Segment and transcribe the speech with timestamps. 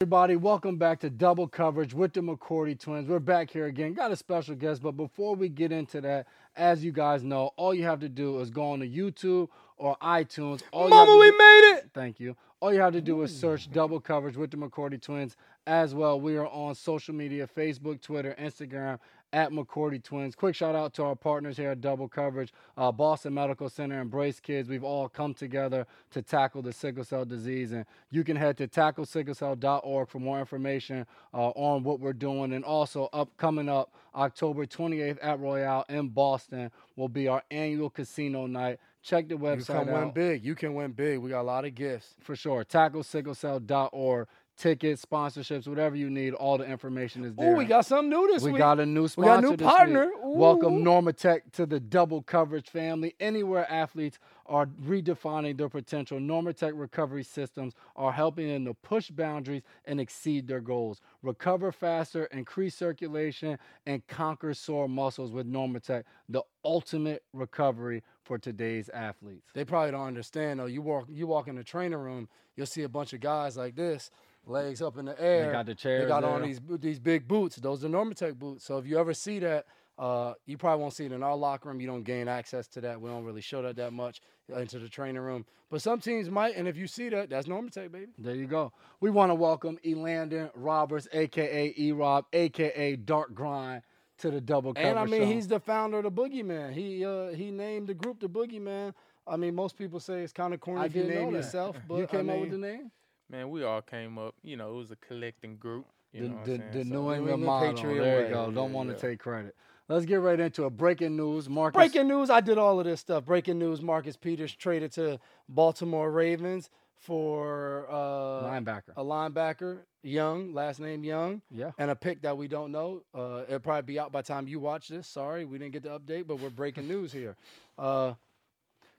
[0.00, 3.08] Everybody, welcome back to Double Coverage with the McCourty Twins.
[3.08, 3.94] We're back here again.
[3.94, 7.74] Got a special guest, but before we get into that, as you guys know, all
[7.74, 10.62] you have to do is go on to YouTube or iTunes.
[10.70, 11.90] All Mama, we do, made it.
[11.92, 12.36] Thank you.
[12.60, 15.36] All you have to do is search Double Coverage with the McCourty Twins.
[15.66, 19.00] As well, we are on social media: Facebook, Twitter, Instagram,
[19.32, 20.34] at McCourty Twins.
[20.34, 24.40] Quick shout out to our partners here at Double Coverage, uh, Boston Medical Center, Embrace
[24.40, 24.68] Kids.
[24.68, 27.72] We've all come together to tackle the sickle cell disease.
[27.72, 32.52] And you can head to tacklesicklecell.org for more information uh, on what we're doing.
[32.52, 37.90] And also, up coming up October 28th at Royale in Boston will be our annual
[37.90, 38.78] casino night.
[39.02, 40.00] Check the website You can out.
[40.00, 40.44] win big.
[40.44, 41.18] You can win big.
[41.20, 42.14] We got a lot of gifts.
[42.20, 42.64] For sure.
[42.64, 44.26] TackleSickleCell.org.
[44.58, 47.54] Tickets, sponsorships, whatever you need, all the information is there.
[47.54, 48.58] Oh, we got something new this We week.
[48.58, 49.20] got a new sponsor.
[49.20, 50.10] We got a new partner.
[50.20, 50.82] Welcome.
[50.82, 53.14] Normatec to the double coverage family.
[53.20, 59.62] Anywhere athletes are redefining their potential, Normatec recovery systems are helping them to push boundaries
[59.84, 61.00] and exceed their goals.
[61.22, 68.88] Recover faster, increase circulation, and conquer sore muscles with Normatec, the ultimate recovery for today's
[68.88, 69.52] athletes.
[69.54, 70.66] They probably don't understand though.
[70.66, 73.76] You walk, you walk in the training room, you'll see a bunch of guys like
[73.76, 74.10] this,
[74.48, 75.46] legs up in the air.
[75.46, 76.02] They got the chairs.
[76.02, 77.56] They got on these these big boots.
[77.56, 78.64] Those are Normatec boots.
[78.64, 79.66] So if you ever see that,
[79.98, 81.80] uh, you probably won't see it in our locker room.
[81.80, 83.00] You don't gain access to that.
[83.00, 85.44] We don't really show that that much into the training room.
[85.70, 88.06] But some teams might, and if you see that, that's Normatec, baby.
[88.16, 88.72] There you go.
[89.00, 93.82] We want to welcome Elandon Roberts, aka E Rob, aka Dark Grind,
[94.18, 95.26] to the double cover And I mean, show.
[95.26, 96.72] he's the founder of the Boogeyman.
[96.72, 98.94] He uh, he named the group the Boogeyman.
[99.26, 101.96] I mean, most people say it's kind of corny I if you name yourself, but
[101.96, 102.90] you came I up with the name.
[103.30, 104.34] Man, we all came up.
[104.42, 105.86] You know, it was a collecting group.
[106.14, 106.84] The, the, the?
[106.84, 107.74] New England model.
[107.74, 108.30] Patriot there you way.
[108.30, 108.50] go.
[108.50, 109.54] Don't want to take credit.
[109.88, 110.70] Let's get right into it.
[110.76, 111.48] Breaking news.
[111.48, 111.76] Marcus.
[111.76, 112.30] Breaking news.
[112.30, 113.24] I did all of this stuff.
[113.26, 113.82] Breaking news.
[113.82, 118.92] Marcus Peters traded to Baltimore Ravens for uh, linebacker.
[118.96, 121.70] a linebacker, Young, last name Young, Yeah.
[121.78, 123.02] and a pick that we don't know.
[123.14, 125.06] Uh, it'll probably be out by the time you watch this.
[125.06, 127.36] Sorry, we didn't get the update, but we're breaking news here.
[127.78, 128.14] Uh,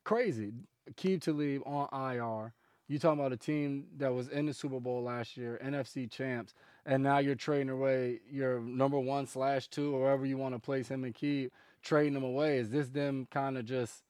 [0.05, 0.53] Crazy.
[0.95, 2.53] Keep to leave on IR.
[2.89, 6.55] You talking about a team that was in the Super Bowl last year, NFC champs,
[6.85, 10.59] and now you're trading away your number one slash two, or wherever you want to
[10.59, 12.57] place him and keep trading them away.
[12.57, 14.03] Is this them kind of just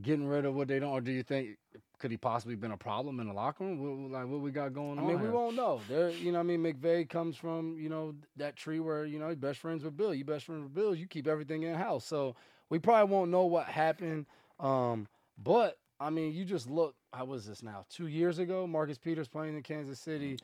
[0.00, 1.58] getting rid of what they don't, or do you think
[1.98, 4.10] could he possibly been a problem in the locker room?
[4.10, 5.08] What, like what we got going I on?
[5.08, 5.80] I mean, we won't know.
[5.88, 9.18] There, you know, what I mean, McVay comes from you know that tree where you
[9.18, 10.14] know he's best friends with Bill.
[10.14, 10.94] You best friends with Bill.
[10.94, 12.04] You keep everything in house.
[12.04, 12.34] So
[12.70, 14.26] we probably won't know what happened.
[14.58, 15.06] Um,
[15.42, 16.94] but I mean, you just look.
[17.12, 17.84] How was this now?
[17.90, 20.38] Two years ago, Marcus Peters playing in Kansas City.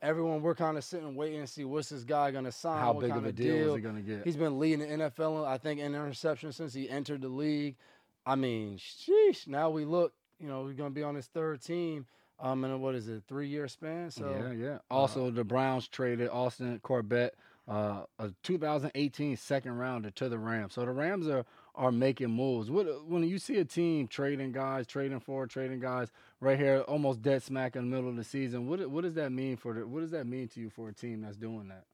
[0.00, 2.78] Everyone, we're kind of sitting waiting to see what's this guy gonna sign.
[2.78, 4.24] How what big kind of a deal, deal is he going to get?
[4.24, 7.76] He's been leading the NFL, I think, in interceptions since he entered the league.
[8.24, 9.46] I mean, sheesh.
[9.48, 12.06] Now we look, you know, we're gonna be on his third team.
[12.38, 14.10] Um, in a, what is it, three year span?
[14.10, 14.78] So yeah, yeah.
[14.90, 17.36] Also, the Browns traded Austin Corbett,
[17.68, 20.74] uh, a 2018 second rounder to the Rams.
[20.74, 21.44] So the Rams are
[21.74, 22.70] are making moves.
[22.70, 26.10] What when you see a team trading guys, trading for, trading guys
[26.40, 28.66] right here, almost dead smack in the middle of the season.
[28.68, 30.92] What what does that mean for the, what does that mean to you for a
[30.92, 31.84] team that's doing that?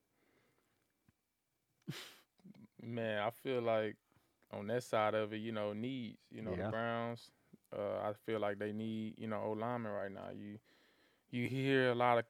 [2.82, 3.96] Man, I feel like
[4.52, 6.18] on that side of it, you know, needs.
[6.30, 6.64] You know, Yeah.
[6.64, 7.30] the Browns.
[7.76, 10.30] Uh, I feel like they need, you know, O lineman right now.
[10.34, 10.58] You
[11.30, 12.24] you hear a lot of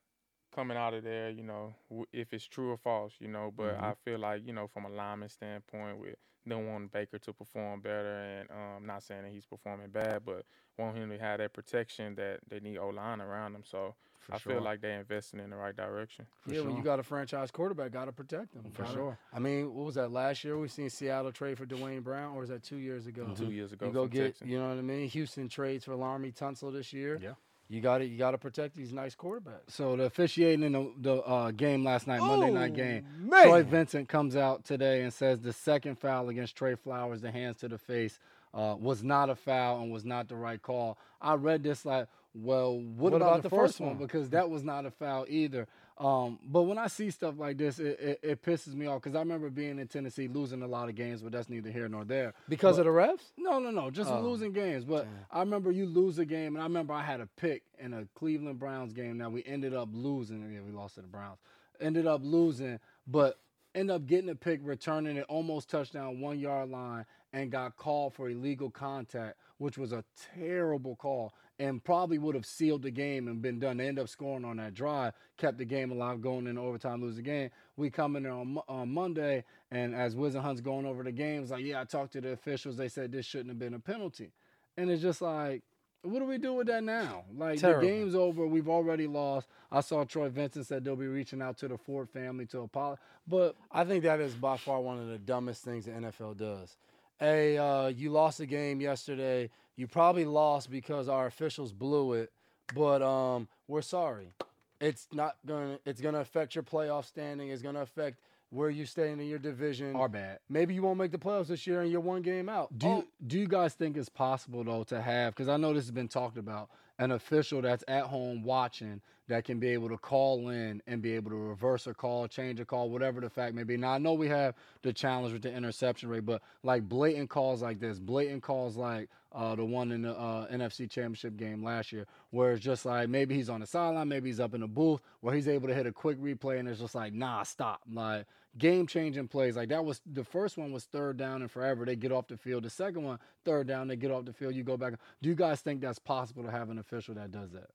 [0.54, 3.52] coming out of there, you know, w- if it's true or false, you know.
[3.56, 3.82] But Mhm.
[3.82, 6.16] I feel like, you know, from a lineman standpoint, with
[6.48, 10.44] them want Baker to perform better, and um, not saying that he's performing bad, but
[10.78, 13.62] want him to have that protection that they need O line around him.
[13.64, 14.52] So For I sure.
[14.52, 16.26] feel like they're investing in the right direction.
[16.46, 18.70] For yeah, when you got a franchise quarterback, gotta protect them.
[18.72, 19.18] For Gotta- sure.
[19.32, 20.56] I mean, what was that last year?
[20.58, 23.32] We seen Seattle trade for Duane Brown, or was that two years ago?
[23.36, 24.46] Two years ago, You go get, Texas.
[24.48, 25.08] you know what I mean?
[25.08, 27.18] Houston trades for Laremy Tunsil this year.
[27.20, 27.32] Yeah.
[27.68, 29.70] You got to You got to protect these nice quarterbacks.
[29.70, 33.44] So the officiating in the, the uh, game last night, Monday night Oh, game, man.
[33.44, 37.58] Troy Vincent comes out today and says the second foul against Trey Flowers, the hands
[37.58, 38.18] to the face,
[38.54, 40.98] uh, was not a foul and was not the right call.
[41.20, 43.96] I read this like, well, what, about, the, first one?
[43.96, 45.66] Because that was not a foul either.
[45.98, 49.16] Um, but when I see stuff like this, it, it, it pisses me off because
[49.16, 52.04] I remember being in Tennessee losing a lot of games, but that's neither here nor
[52.04, 52.34] there.
[52.48, 53.32] Because But- of the refs?
[53.36, 53.90] No, no, no.
[53.90, 54.84] Just Oh, losing games.
[54.84, 55.12] But damn.
[55.32, 58.06] I remember you lose a game, and I remember I had a pick in a
[58.14, 59.18] Cleveland Browns game.
[59.18, 60.40] Now we ended up losing.
[60.52, 61.38] Yeah, we lost to the Browns.
[61.80, 62.78] Ended up losing,
[63.08, 63.38] but
[63.74, 68.14] ended up getting a pick, returning it almost touchdown, one yard line, and got called
[68.14, 70.04] for illegal contact, which was a
[70.36, 73.78] terrible call and probably would have sealed the game and been done.
[73.78, 77.16] They end up scoring on that drive, kept the game alive, going into overtime, lose
[77.16, 77.50] the game.
[77.76, 81.50] We come in there on, on Monday, and as Whisenhunt's going over the game, it's
[81.50, 82.76] like, yeah, I talked to the officials.
[82.76, 84.30] They said this shouldn't have been a penalty.
[84.76, 85.62] And it's just like,
[86.02, 87.24] what do we do with that now?
[87.36, 87.80] Like Terrible.
[87.80, 88.46] the game's over.
[88.46, 89.48] We've already lost.
[89.70, 93.02] I saw Troy Vincent said they'll be reaching out to the Ford family to apologize.
[93.26, 96.76] But I think that is by far one of the dumbest things the NFL does.
[97.18, 99.50] Hey, uh, you lost a game yesterday.
[99.78, 102.32] You probably lost because our officials blew it,
[102.74, 104.32] but um, we're sorry.
[104.80, 105.78] It's not gonna.
[105.86, 107.50] It's gonna affect your playoff standing.
[107.50, 108.18] It's gonna affect
[108.50, 109.94] where you stay in your division.
[109.94, 110.40] our bad.
[110.48, 112.76] Maybe you won't make the playoffs this year and you're one game out.
[112.76, 115.34] Do Oh, do you guys think it's possible though to have?
[115.34, 116.70] Because I know this has been talked about.
[117.00, 121.12] An official that's at home watching that can be able to call in and be
[121.14, 123.76] able to reverse a call, change a call, whatever the fact may be.
[123.76, 127.62] Now I know we have the challenge with the interception rate, but like blatant calls
[127.62, 131.92] like this, blatant calls like uh, the one in the uh, NFC Championship game last
[131.92, 134.66] year, where it's just like maybe he's on the sideline, maybe he's up in the
[134.66, 137.82] booth, where he's able to hit a quick replay, and it's just like, nah, stop,
[137.92, 138.26] like
[138.56, 139.56] game changing plays.
[139.56, 141.84] Like that was the first one was third down and forever.
[141.84, 142.64] They get off the field.
[142.64, 144.54] The second one, third down, they get off the field.
[144.54, 144.94] You go back.
[145.22, 147.70] Do you guys think that's possible to have an official that does that?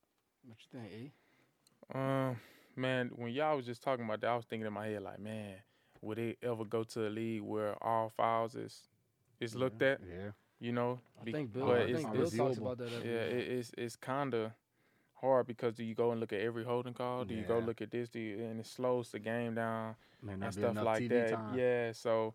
[0.45, 1.11] what you think, E?
[1.93, 2.37] Um,
[2.75, 5.19] man, when y'all was just talking about that, I was thinking in my head like,
[5.19, 5.55] man,
[6.01, 8.81] would it ever go to a league where all fouls is
[9.39, 9.99] is looked at?
[10.07, 10.31] Yeah.
[10.63, 11.67] You know, I think Bill.
[11.67, 12.89] but I it's- think Bill it's- talks about that.
[13.03, 14.51] Yeah, it, it's it's kind of
[15.13, 17.25] hard because do you go and look at every holding call?
[17.25, 18.09] Do you go look at this?
[18.09, 21.29] Do you, and it slows the game down May and stuff like TV that.
[21.31, 21.57] time.
[21.57, 22.33] Yeah, so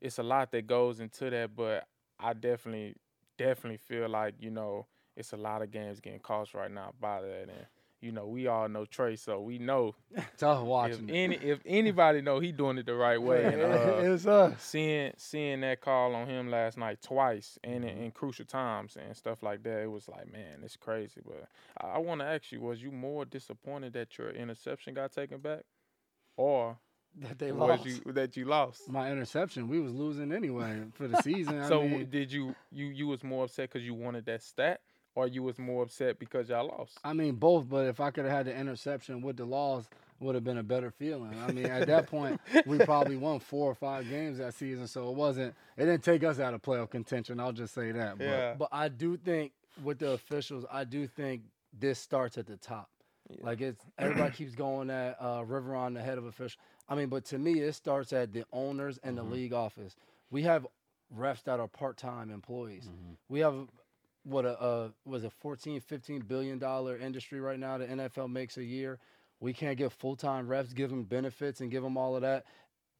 [0.00, 1.86] it's a lot that goes into that, but
[2.18, 2.96] I definitely
[3.36, 4.86] definitely feel like you know
[5.16, 7.66] it's a lot of games getting cost right now by that, and
[8.00, 9.94] you know we all know Trey, so we know
[10.36, 11.10] Tough if watching.
[11.10, 13.44] any if anybody know he doing it the right way.
[13.54, 14.62] And, uh, it's us.
[14.62, 17.96] seeing seeing that call on him last night twice and Mm-hmm.
[17.98, 21.20] in, in crucial times and stuff like that, it was like, man, it's crazy.
[21.24, 21.48] But
[21.80, 25.38] I, I want to ask you, was you more disappointed that your interception got taken
[25.38, 25.64] back,
[26.36, 26.76] or
[27.20, 27.84] That they lost.
[27.84, 28.88] you that you lost?
[28.88, 31.60] My interception, we was losing anyway for the season.
[31.60, 34.80] I so mean, did you you you was more upset because you wanted that stat,
[35.18, 36.98] or you was more upset because y'all lost?
[37.02, 39.88] I mean both, but if I could have had the interception with the loss,
[40.20, 41.34] would have been a better feeling.
[41.46, 45.08] I mean, at that point, we probably won four or five games that season, so
[45.08, 45.54] it wasn't.
[45.76, 47.40] It didn't take us out of playoff contention.
[47.40, 48.18] I'll just say that.
[48.18, 48.24] But
[48.58, 51.42] But I do think with the officials, I do think
[51.78, 52.88] this starts at the top.
[53.28, 53.36] Yeah.
[53.42, 56.60] Like it's everybody keeps going at uh, Riveron the head of official.
[56.88, 59.94] I mean, but to me, it starts at the owners and the league office.
[60.30, 60.66] We have
[61.16, 62.88] refs that are part-time employees.
[63.28, 63.54] We have
[64.24, 67.78] what a, a was a 14, 15 billion dollar industry right now.
[67.78, 68.98] The NFL makes a year.
[69.40, 72.44] We can't get full-time refs, give them benefits, and give them all of that.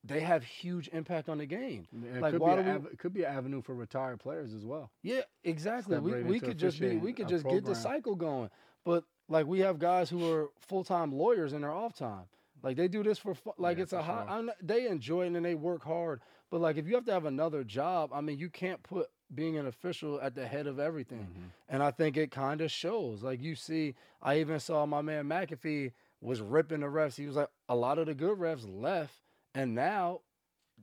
[0.05, 1.87] They have huge impact on the game.
[2.15, 4.55] It Like, could, why be do we- it could be an avenue for retired players
[4.55, 4.91] as well.
[5.03, 5.97] Yeah, exactly.
[5.97, 8.51] Step We, right we could just be we could just get the cycle going.
[8.85, 12.25] But like we have guys who are full time lawyers in their off time.
[12.63, 14.25] Like they do this for like Yeah, it's a high.
[14.29, 14.43] sure.
[14.45, 16.21] Not, they enjoy it and they work hard.
[16.51, 19.57] But like if you have to have another job, I mean, you can't put being
[19.57, 21.21] an official at the head of everything.
[21.31, 21.47] Mm-hmm.
[21.69, 23.23] And I think it kind of shows.
[23.23, 27.17] Like you see, I even saw my man McAfee was ripping the refs.
[27.17, 29.15] He was like, a lot of the good refs left,
[29.55, 30.21] and now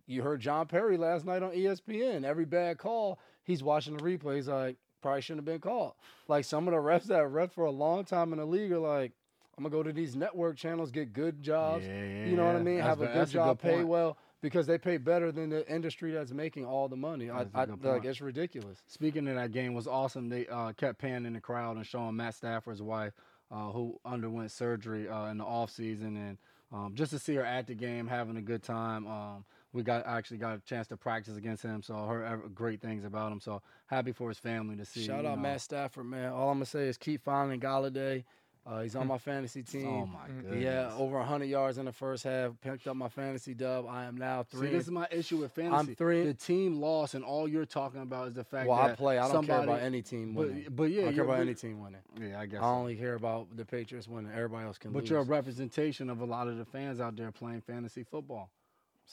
[0.07, 2.23] you heard John Parry last night on ESPN.
[2.23, 4.35] Every bad call, he's watching the replay.
[4.35, 5.93] He's like, probably shouldn't have been called.
[6.27, 8.79] Like some of the refs that ref for a long time in the league are
[8.79, 9.11] like,
[9.57, 11.85] I'm gonna go to these network channels, get good jobs.
[11.85, 12.77] Yeah, yeah, you know what I mean?
[12.77, 13.87] That's Have a good a job, good pay point.
[13.87, 17.31] well because they pay better than the industry that's making all the money.
[17.31, 18.77] I, I like it's ridiculous.
[18.85, 20.29] Speaking of that game, was awesome.
[20.29, 23.13] They uh, kept panning in the crowd and showing Matt Stafford's wife,
[23.49, 26.37] uh, who underwent surgery uh, in the off season, and
[26.71, 29.07] um, just to see her at the game having a good time.
[29.07, 32.81] Um, we got actually got a chance to practice against him, so I heard great
[32.81, 33.39] things about him.
[33.39, 35.07] So happy for his family to see.
[35.07, 35.41] Shout out know.
[35.41, 36.31] Matt Stafford, man.
[36.31, 38.25] All I'm gonna say is keep finding Golladay.
[38.67, 39.87] Uh, he's on my fantasy team.
[39.87, 40.63] Oh my goodness.
[40.63, 42.51] Yeah, over 100 yards in the first half.
[42.61, 43.85] Picked up my fantasy dub.
[43.87, 44.59] I am now three.
[44.59, 44.77] See, three.
[44.77, 45.75] this is my issue with fantasy.
[45.75, 48.91] I'm three- The team lost, and all you're talking about is the fact well, that
[48.93, 49.19] I play.
[49.19, 50.63] I don't somebody, care about any team winning.
[50.63, 52.01] But, but yeah, I don't care about any team winning.
[52.19, 52.57] Yeah, I guess.
[52.57, 52.67] I so.
[52.69, 54.31] only care about the Patriots winning.
[54.31, 55.09] Everybody else can But lose.
[55.11, 58.49] you're a representation of a lot of the fans out there playing fantasy football.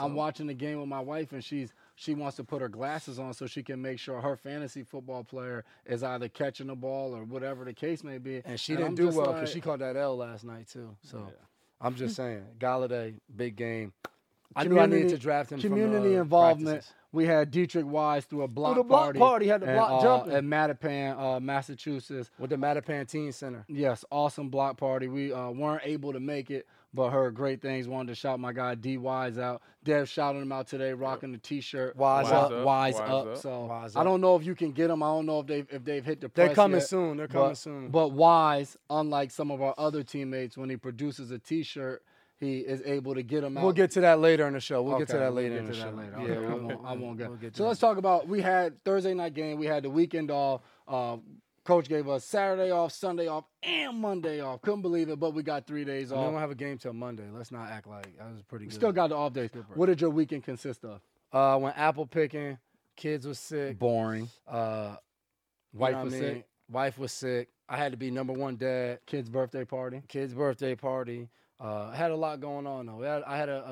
[0.01, 3.21] I'm watching the game with my wife, and she's she wants to put her glasses
[3.21, 7.15] on so she can make sure her fantasy football player is either catching the ball
[7.15, 8.43] or whatever the case may be.
[8.45, 10.67] and she I'm didn't do just well like- because she caught that L last night
[10.69, 10.97] too.
[11.03, 11.35] So Yeah.
[11.81, 13.93] I'm just saying, Golladay, big game.
[14.57, 15.61] I knew I needed to draft him.
[15.61, 16.67] from the, community uh, involvement.
[16.77, 16.93] practices.
[17.13, 19.19] We had Deatrich Wise through a block, the block party.
[19.19, 20.33] party, had the and, block uh, jumping.
[20.33, 22.31] at Mattapan, uh, Massachusetts.
[22.39, 23.67] with the Mattapan Teen Center.
[23.69, 25.09] Yes, awesome block party.
[25.09, 27.87] We uh, weren't able to make it, but heard great things.
[27.87, 29.61] Wanted to shout my guy D Wise out.
[29.85, 31.97] Dev shouting him out today, rocking the T-shirt.
[31.97, 33.27] Wise Wise up, Wise, Wise up.
[33.27, 33.37] up.
[33.37, 34.01] So Wise up.
[34.01, 35.03] I don't know if you can get them.
[35.03, 36.31] I don't know if they've if they've hit the.
[36.33, 37.19] They're coming yet, soon.
[37.19, 37.89] They're coming but, soon.
[37.89, 42.03] But Wise, unlike some of our other teammates, when he produces a T-shirt,
[42.43, 43.65] he is able to get them out.
[43.65, 44.83] we'll get to that later in the show.
[44.83, 45.97] We'll get to Okay, that we'll later get in to the that show.
[45.97, 46.13] later.
[46.19, 46.81] Yeah, Okay, I we'll- won't.
[46.87, 47.29] I won't get.
[47.29, 48.29] we'll get to so let's talk about.
[48.29, 49.59] We had Thursday night game.
[49.59, 50.61] We had the weekend off.
[50.87, 51.17] Uh,
[51.65, 54.61] Coach gave us Saturday off, Sunday off, and Monday off.
[54.63, 56.33] Couldn't believe it, but we got three days And then off.
[56.33, 57.23] we'll have a game till Monday.
[57.33, 58.75] Let's not act like that was pretty good.
[58.75, 59.51] Still got the off days.
[59.75, 61.01] What did your weekend consist of?
[61.33, 62.59] uh when apple picking,
[62.97, 63.79] kids was sick.
[63.79, 64.29] Boring.
[64.47, 64.97] Uh
[65.73, 66.35] you Wife know was I mean?
[66.35, 66.47] sick.
[66.69, 67.49] Wife was sick.
[67.69, 68.99] I had to be number one dad.
[69.07, 70.03] Kid's birthday party.
[70.09, 71.29] Kid's birthday party.
[71.63, 73.03] Uh, I had a lot going on though.
[73.05, 73.63] I had, I had a,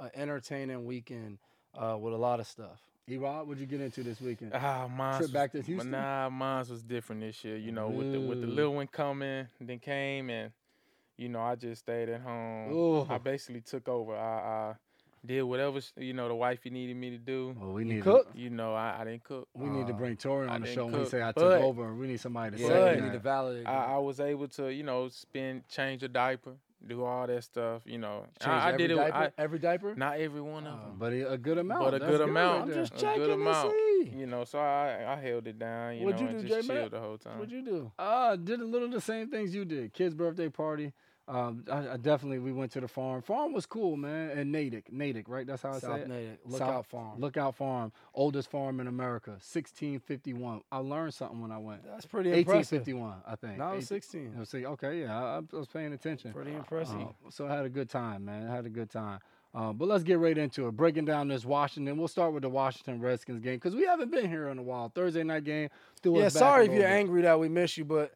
[0.00, 1.38] a, a, a entertaining weekend
[1.76, 2.80] uh, with a lot of stuff.
[3.10, 4.52] E-Rod, what'd you get into this weekend?
[4.54, 5.90] Ah, mine Trip back to Houston?
[5.92, 7.56] Nah, mine was different this year.
[7.56, 10.52] You know, with the with the little one coming, then came and
[11.16, 12.70] you know I just stayed at home.
[12.70, 13.06] Ooh.
[13.08, 14.14] I basically took over.
[14.14, 14.74] I, I
[15.26, 17.56] did whatever you know the wifey needed me to do.
[17.58, 18.28] Well, we You need cook?
[18.34, 19.48] You know, I, I didn't cook.
[19.54, 21.22] We need to Uh, bring Tori I on the didn't show when he cook, say
[21.22, 21.94] I took but- over.
[21.94, 23.66] We need somebody to Yeah, say you But- need to validate.
[23.66, 23.94] I.
[23.94, 26.52] I was able to you know spend change a diaper,
[26.86, 27.82] do all that stuff.
[27.86, 28.94] You know, Change I, I did it.
[28.96, 29.16] diaper.
[29.16, 29.94] I, every diaper.
[29.94, 30.86] not every one of Oh.
[30.86, 30.96] them.
[30.98, 31.84] But a good amount.
[31.84, 32.66] But a That's good amount.
[32.68, 32.76] there.
[32.76, 33.70] I'm just A good checking to
[34.12, 34.18] see.
[34.18, 35.96] You know, so I I held it down.
[35.96, 36.80] You What'd know, you and do, just J-Mac?
[36.82, 37.38] chilled the whole time.
[37.38, 37.92] What'd you do?
[37.98, 39.92] Uh, did a little of the same things you did.
[39.92, 40.92] Kid's birthday party.
[41.28, 43.20] Um, I, I definitely we went to the farm.
[43.20, 44.30] Farm was cool, man.
[44.30, 45.46] And Natick, Natick, right?
[45.46, 46.08] That's how I say South it.
[46.08, 46.38] Natick.
[46.44, 47.20] South- Lookout Farm.
[47.20, 50.62] Lookout Farm, oldest farm in America, 1651.
[50.72, 51.84] I learned something when I went.
[51.84, 52.80] That's pretty impressive.
[52.80, 53.58] 1851, I think.
[53.78, 54.36] It's 18 16.
[54.40, 56.32] Oh, See, okay, yeah, I, I was paying attention.
[56.32, 56.96] Pretty impressive.
[56.96, 58.48] Uh, so I had a good time, man.
[58.48, 59.20] I had a good time.
[59.54, 60.72] Uh, but let's get right into it.
[60.76, 61.96] Breaking down this Washington.
[61.96, 64.90] We'll start with the Washington Redskins game because we haven't been here in a while.
[64.94, 65.68] Thursday night game.
[66.02, 66.90] threw yeah, sorry if you're bit.
[66.90, 68.12] angry that we miss you, but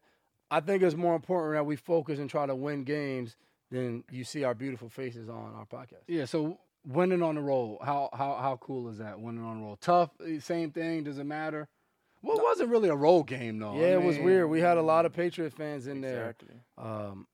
[0.55, 3.35] I think it's more important that we focus and try to win games
[3.71, 6.03] than you see our beautiful faces on our podcast.
[6.07, 6.25] Yeah.
[6.25, 9.19] So winning on the road, how how how cool is that?
[9.19, 10.11] Winning on the road, tough.
[10.25, 11.03] eh, Same thing.
[11.03, 11.67] Does it matter?
[12.21, 13.75] Well, it wasn't really a road game though.
[13.75, 14.49] yeah, I it was weird.
[14.49, 16.29] We had a lot of Patriot fans in there.
[16.29, 16.55] Exactly.
[16.77, 17.27] Um,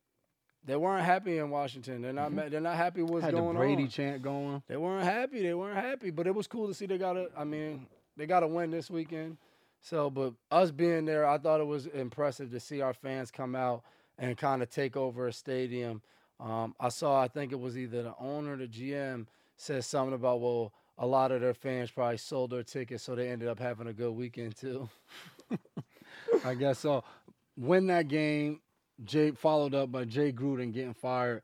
[0.65, 2.01] they weren't happy in Washington.
[2.01, 2.31] They're not.
[2.33, 3.89] ma- They're not happy with what's Had the Brady on.
[3.89, 4.61] chant going.
[4.67, 5.41] They weren't happy.
[5.43, 6.09] They weren't happy.
[6.11, 7.27] But it was cool to see they got a.
[7.37, 9.37] I mean, they got a win this weekend.
[9.81, 13.55] So, but us being there, I thought it was impressive to see our fans come
[13.55, 13.83] out
[14.17, 16.01] and kind of take over a stadium.
[16.39, 17.21] Um, I saw.
[17.21, 21.31] I think it was either the owner the GM said something about well, a lot
[21.31, 24.55] of their fans probably sold their tickets, so they ended up having a good weekend
[24.55, 24.89] too.
[26.45, 27.03] I guess so.
[27.57, 28.61] Win that game.
[29.03, 31.41] Jay followed up by Jay Gruden getting fired.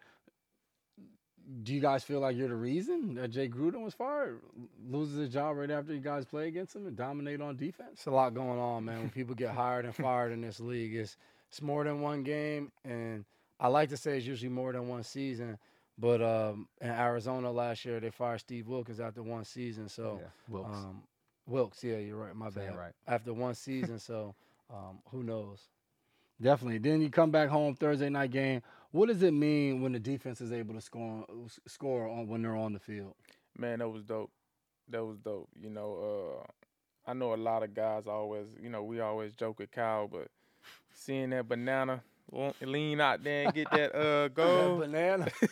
[1.64, 4.40] Do you guys feel like you're the reason that Jay Gruden was fired?
[4.90, 7.90] Loses his job right after you guys play against him and dominate on defense?
[7.94, 9.00] It's a lot going on, man.
[9.00, 11.18] When people get hired and fired in this league, it's
[11.50, 13.25] it's more than one game, and
[13.60, 15.58] I like to say it's usually more than one season.
[15.98, 19.88] But um, in Arizona last year, they fired Steve Wilkins after one season.
[19.88, 20.78] So Wilkes.
[20.78, 21.04] um,
[21.48, 22.36] Wilkes, yeah, you're right.
[22.36, 22.75] My bad.
[22.75, 22.92] right.
[23.08, 24.36] After one season, so
[24.70, 25.62] um, who knows?
[26.42, 26.80] Definitely.
[26.80, 28.62] Then you come back home Thursday night game.
[28.96, 31.25] What does it mean when the defense is able to score
[31.68, 33.14] score on when they're on the field?
[33.58, 34.32] Man, that was dope.
[34.88, 35.50] That was dope.
[35.62, 39.60] You know, uh, I know a lot of guys always, you know, we always joke
[39.60, 40.30] with Kyle, but
[40.94, 42.04] seeing that banana
[42.62, 44.78] lean out there and get that uh That goal.
[44.80, 45.28] banana.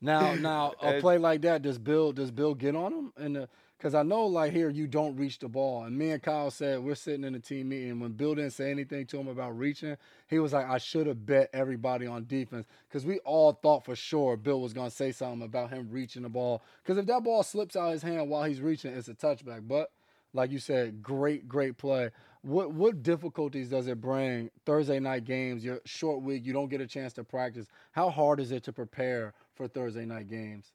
[0.00, 3.12] Now, now a play like that does Bill does Bill get on him?
[3.16, 3.48] And
[3.84, 6.82] because I know like here you don't reach the ball, and me and Kyle said
[6.82, 9.98] we're sitting in a team meeting when Bill didn't say anything to him about reaching,
[10.26, 13.94] he was like, I should have bet everybody on defense because we all thought for
[13.94, 17.42] sure Bill was gonna say something about him reaching the ball because if that ball
[17.42, 19.68] slips out his hand while he's reaching, it's a touchback.
[19.68, 19.90] But
[20.32, 22.08] like you said, great great play.
[22.40, 25.62] What what difficulties does it bring Thursday night games?
[25.62, 27.66] Your short week, you don't get a chance to practice.
[27.92, 30.72] How hard is it to prepare for Thursday night games?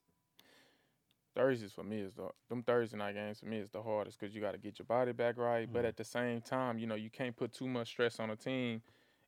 [1.40, 4.36] Thursdays for me is the them Thursday night games for me is the hardest because
[4.36, 5.88] you got to get your body back right, but mm.
[5.88, 8.82] at the same time, you know, you can't put too much stress on a team,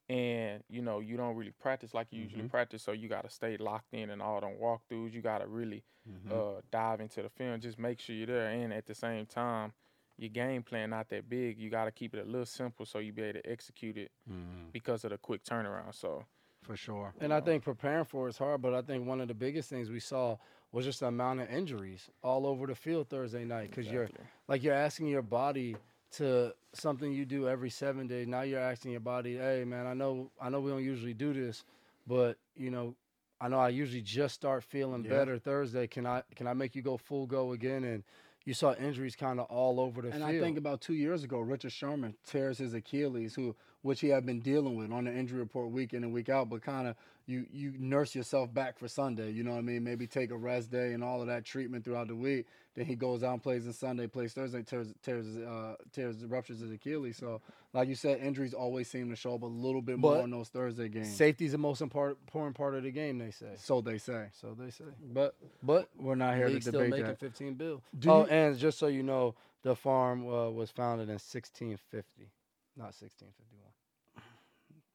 [0.09, 2.49] and you know you don't really practice like you usually mm-hmm.
[2.49, 5.13] practice, so you got to stay locked in and all them walkthroughs.
[5.13, 6.37] You got to really mm-hmm.
[6.37, 9.71] uh, dive into the film, just make sure you're there, and at the same time,
[10.17, 11.57] your game plan not that big.
[11.59, 14.11] You got to keep it a little simple so you be able to execute it
[14.29, 14.69] mm-hmm.
[14.73, 15.95] because of the quick turnaround.
[15.95, 16.25] So
[16.63, 17.13] For sure.
[17.21, 19.89] And I think preparing for it's hard, but I think one of the biggest things
[19.89, 20.35] we saw
[20.71, 24.09] was just the amount of injuries all over the field Thursday night because you're
[24.47, 25.75] like you're asking your body
[26.13, 28.27] to something you do every seven days.
[28.27, 31.33] Now you're asking your body, hey man, I know I know we don't usually do
[31.33, 31.63] this,
[32.07, 32.95] but you know,
[33.39, 35.09] I know I usually just start feeling Yeah.
[35.09, 35.87] better Thursday.
[35.87, 37.83] Can I can I make you go full go again?
[37.83, 38.03] And
[38.45, 40.29] you saw injuries kind of all over the And field.
[40.29, 44.09] And I think about two years ago, Richard Sherman tears his Achilles, who which he
[44.09, 46.87] had been dealing with on the injury report week in and week out, but kind
[46.87, 46.95] of
[47.27, 49.31] you you nurse yourself back for Sunday.
[49.31, 49.83] You know what I mean?
[49.83, 52.45] Maybe take a rest day and all of that treatment throughout the week.
[52.75, 56.59] Then he goes out and plays on Sunday, plays Thursday, tears tears uh, tears ruptures
[56.59, 57.17] his Achilles.
[57.17, 57.41] So
[57.73, 60.31] like you said, injuries always seem to show up a little bit more But in
[60.31, 61.13] those Thursday games.
[61.15, 63.17] safety's the most import- important part of the game.
[63.17, 63.53] They say.
[63.57, 64.85] so they say, So they say.
[65.13, 67.19] but But we're not here League to still debate making that.
[67.19, 67.81] 15 bill.
[67.97, 72.29] Do oh, you- and just so you know, the farm uh, was founded in 1650.
[72.77, 74.23] Not 1651.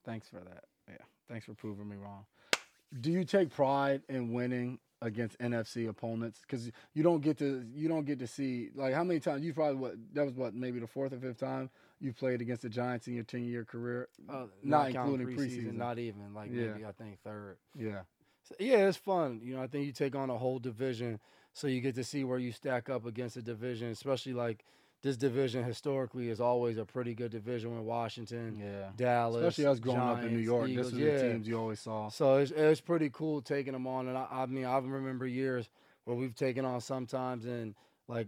[0.04, 0.64] Thanks for that.
[0.88, 0.96] Yeah,
[1.28, 2.24] thanks for proving me wrong.
[3.00, 6.40] Do you take pride in winning against NFC opponents?
[6.40, 9.52] Because you don't get to you don't get to see like how many times you
[9.52, 11.68] probably what that was what maybe the fourth or fifth time
[12.00, 14.08] you played against the Giants in your ten year career.
[14.28, 15.74] Uh, Not counting including preseason.
[15.74, 16.72] Not even like Yeah.
[16.72, 17.56] maybe I think third.
[17.76, 18.02] Yeah,
[18.44, 19.40] So, yeah, it's fun.
[19.42, 21.18] You know, I think you take on a whole division,
[21.52, 24.64] so you get to see where you stack up against a division, especially like
[25.06, 28.90] this division historically is always a pretty good division with Washington, yeah.
[28.96, 30.90] Dallas, Especially us growing up in New York, Eagles.
[30.90, 31.16] this is yeah.
[31.16, 32.08] the teams you always saw.
[32.08, 35.68] So it's, it's pretty cool taking them on, and I, I mean I remember years
[36.06, 37.76] where we've taken on sometimes, and
[38.08, 38.26] like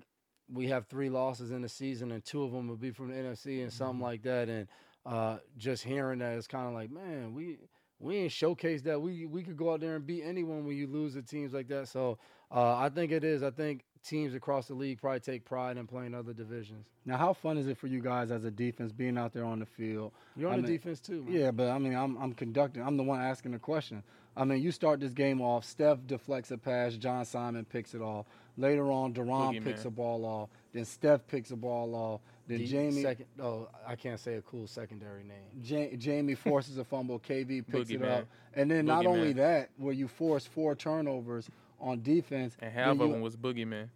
[0.52, 3.14] we have three losses in the season, and two of them would be from the
[3.16, 4.02] NFC and something Mhm.
[4.04, 4.68] like that, and
[5.04, 7.58] uh, just hearing that it's kind of like, man, we
[7.98, 10.86] we ain't showcased that we we could go out there and beat anyone when you
[10.86, 11.88] lose to teams like that.
[11.88, 12.18] So
[12.50, 13.42] uh, I think it is.
[13.42, 16.86] I think teams across the league probably take pride in playing other divisions.
[17.04, 19.58] Now, how fun is it for you guys as a defense being out there on
[19.58, 20.12] the field?
[20.36, 21.32] You're I on the mean, defense too, man.
[21.34, 22.82] Yeah, but I mean, I'm I'm conducting.
[22.82, 24.02] I'm the one asking the question.
[24.36, 25.64] I mean, you start this game off.
[25.64, 26.94] Steph deflects a pass.
[26.94, 28.26] John Simon picks it off.
[28.56, 29.64] Later on, Deron Boogeyman.
[29.64, 30.48] picks a ball off.
[30.72, 32.20] Then Steph picks a ball off.
[32.46, 35.60] Then The Jamie Second, oh, I can't say a cool secondary name.
[35.62, 37.18] Ja- Jamie forces a fumble.
[37.18, 38.10] KV picks it Boogeyman.
[38.20, 38.26] up.
[38.54, 39.36] And then not only Boogeyman.
[39.36, 41.50] that, where you force four turnovers
[41.80, 43.88] on defense, And half then of you, them was boogeyman.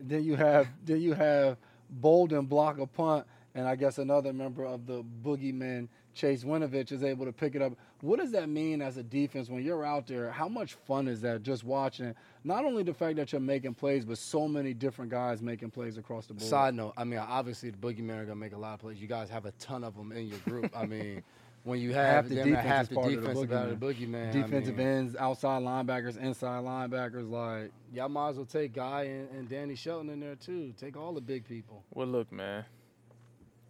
[0.00, 1.56] then you have then you have
[1.90, 7.02] Bolden block a punt, and I guess another member of the boogeymen, Chase Winovich, is
[7.02, 7.72] able to pick it up.
[8.02, 10.30] What does that mean as a defense when you're out there?
[10.30, 12.14] How much fun is that just watching?
[12.44, 15.96] Not only the fact that you're making plays, but so many different guys making plays
[15.96, 16.48] across the board.
[16.48, 19.00] Side note, I mean, obviously the boogeymen are gonna make a lot of plays.
[19.00, 20.70] You guys have a ton of them in your group.
[20.76, 21.22] I mean,
[21.64, 24.32] when you have Half the them, defense half the part of the defense boogeyman.
[24.32, 29.02] Defensive I mean, ends, outside linebackers, inside linebackers, like y'all might as well take Guy
[29.04, 30.72] and, and Danny Shelton in there too.
[30.78, 31.82] Take all the big people.
[31.92, 32.64] Well, look, man.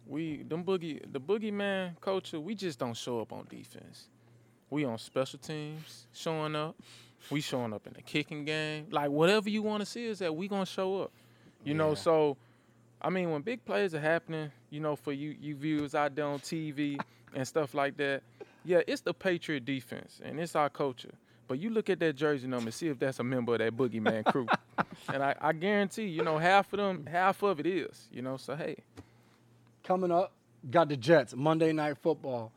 [0.07, 2.39] We them boogie the boogeyman culture.
[2.39, 4.07] We just don't show up on defense.
[4.69, 6.75] We on special teams showing up.
[7.29, 8.87] We showing up in the kicking game.
[8.91, 11.11] Like whatever you want to see is that we gonna show up.
[11.63, 12.37] You know, so
[13.01, 16.25] I mean, when big plays are happening, you know, for you you viewers out there
[16.25, 16.99] on TV
[17.35, 18.21] and stuff like that,
[18.65, 21.13] yeah, it's the Patriot defense and it's our culture.
[21.47, 23.75] But you look at that jersey number and see if that's a member of that
[23.75, 24.47] boogeyman crew.
[25.13, 28.37] and I, I guarantee, you know, half of them, half of it is, you know.
[28.37, 28.75] So hey,
[29.83, 30.31] coming up,
[30.69, 32.51] got the Jets Monday Night Football.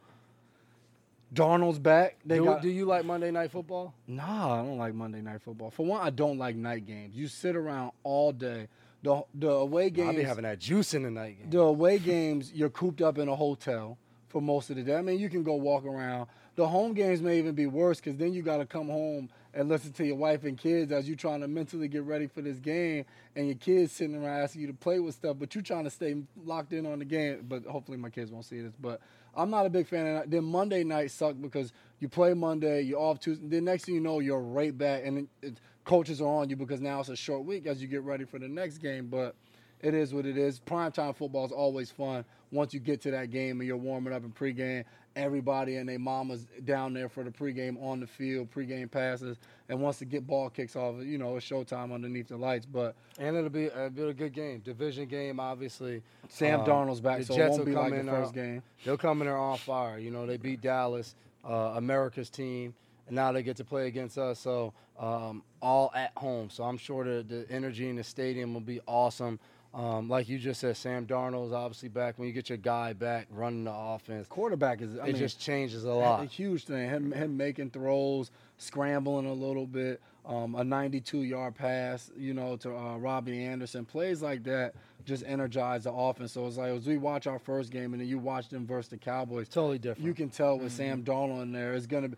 [1.33, 2.19] Darnold's back.
[2.27, 3.95] They Do, got do you like Monday Night Football?
[4.07, 5.71] Nah, I don't like Monday Night Football.
[5.71, 7.17] For one, I don't like night games.
[7.17, 8.69] You sit around all day.
[9.03, 10.09] The the away games.
[10.11, 11.51] I'll be having that juice in the night game.
[11.51, 13.97] the away games, you're cooped up in a hotel
[14.33, 14.97] for most of the day.
[14.97, 16.27] I mean, you can go walk around.
[16.57, 19.69] The home games may even be worse because then you got to come home and
[19.69, 22.59] listen to your wife and kids as you're trying to mentally get ready for this
[22.59, 23.05] game,
[23.37, 25.91] and your kids sitting around asking you to play with stuff, but you're trying to
[25.91, 27.45] stay locked in on the game.
[27.49, 28.73] But hopefully, my kids won't see this.
[28.81, 29.01] But
[29.37, 30.31] I'm not a big fan of that.
[30.31, 33.47] Then Monday night suck because you play Monday, you're off Tuesday.
[33.47, 36.57] Then next thing you know, you're right back, and it, it, coaches are on you
[36.57, 39.09] because now it's a short week as you get ready for the next game.
[39.09, 39.35] But
[39.83, 40.61] it is what it is.
[40.61, 42.25] Primetime football is always fun.
[42.51, 44.85] Once you get to that game and you're warming up in pregame,
[45.17, 49.81] everybody and their mamas down there for the pregame on the field, pregame passes, and
[49.81, 52.67] once the get ball kicks off, you know it's showtime underneath the lights.
[52.67, 54.61] But And it'll be, it'll be a good game.
[54.61, 56.03] Division game, obviously.
[56.29, 58.63] Sam Um, Darnold's back, the so it won't be like the in, first uh, game.
[58.85, 59.99] They'll come in there on fire.
[59.99, 61.15] You know, they beat Dallas,
[61.45, 62.75] uh, America's team,
[63.07, 64.39] and now they get to play against us.
[64.39, 66.51] So um, all at home.
[66.51, 69.39] So I'm sure the, the energy in the stadium will be awesome.
[69.75, 72.19] Um, like you just said, Sam Darnold's obviously back.
[72.19, 74.99] When you get your guy back running the offense, Quarterback is.
[74.99, 76.23] I it mean, just changes a lot.
[76.23, 76.89] a huge thing.
[76.89, 82.77] Him, him making throws, scrambling a little bit, um, a 92-yard pass, you know, to
[82.77, 83.87] uh, Robbie Anderson.
[83.87, 84.75] Plays like that
[85.07, 86.33] just energize the offense.
[86.33, 88.91] So it's like as we watch our first game and then you watch them versus
[88.91, 90.07] the Cowboys, Totally different.
[90.07, 92.09] you can tell with Sam Darnold in there, it's gonna.
[92.11, 92.17] be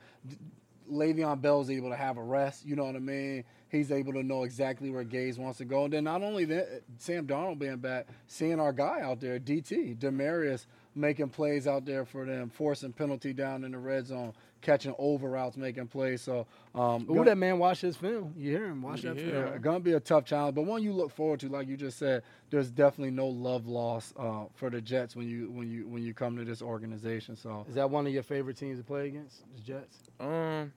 [0.90, 2.66] Le'Veon Bell's able to have a rest.
[2.66, 3.44] You know what I mean?
[3.68, 5.84] He's able to know exactly where Gase wants to go.
[5.84, 9.98] And then not only that, Sam Darnold being back, seeing our guy out there, DT
[9.98, 14.32] Demaryius, making plays out there for them, forcing penalty down in the red zone,
[14.64, 16.22] catching over routes, making plays.
[16.22, 18.34] So, um, Ooh, gon- that man watch his film.
[18.36, 18.82] You hear him?
[18.82, 19.30] Watch that Yeah.
[19.30, 19.46] film.
[19.52, 21.98] yeah, gonna be a tough challenge, but one you look forward to, like you just
[21.98, 22.22] said.
[22.50, 26.14] There's definitely no love lost uh, for the Jets when you when you when you
[26.14, 27.36] come to this organization.
[27.36, 29.42] So Is that one of your favorite teams to play against?
[29.56, 29.98] The Jets.
[30.20, 30.72] Um,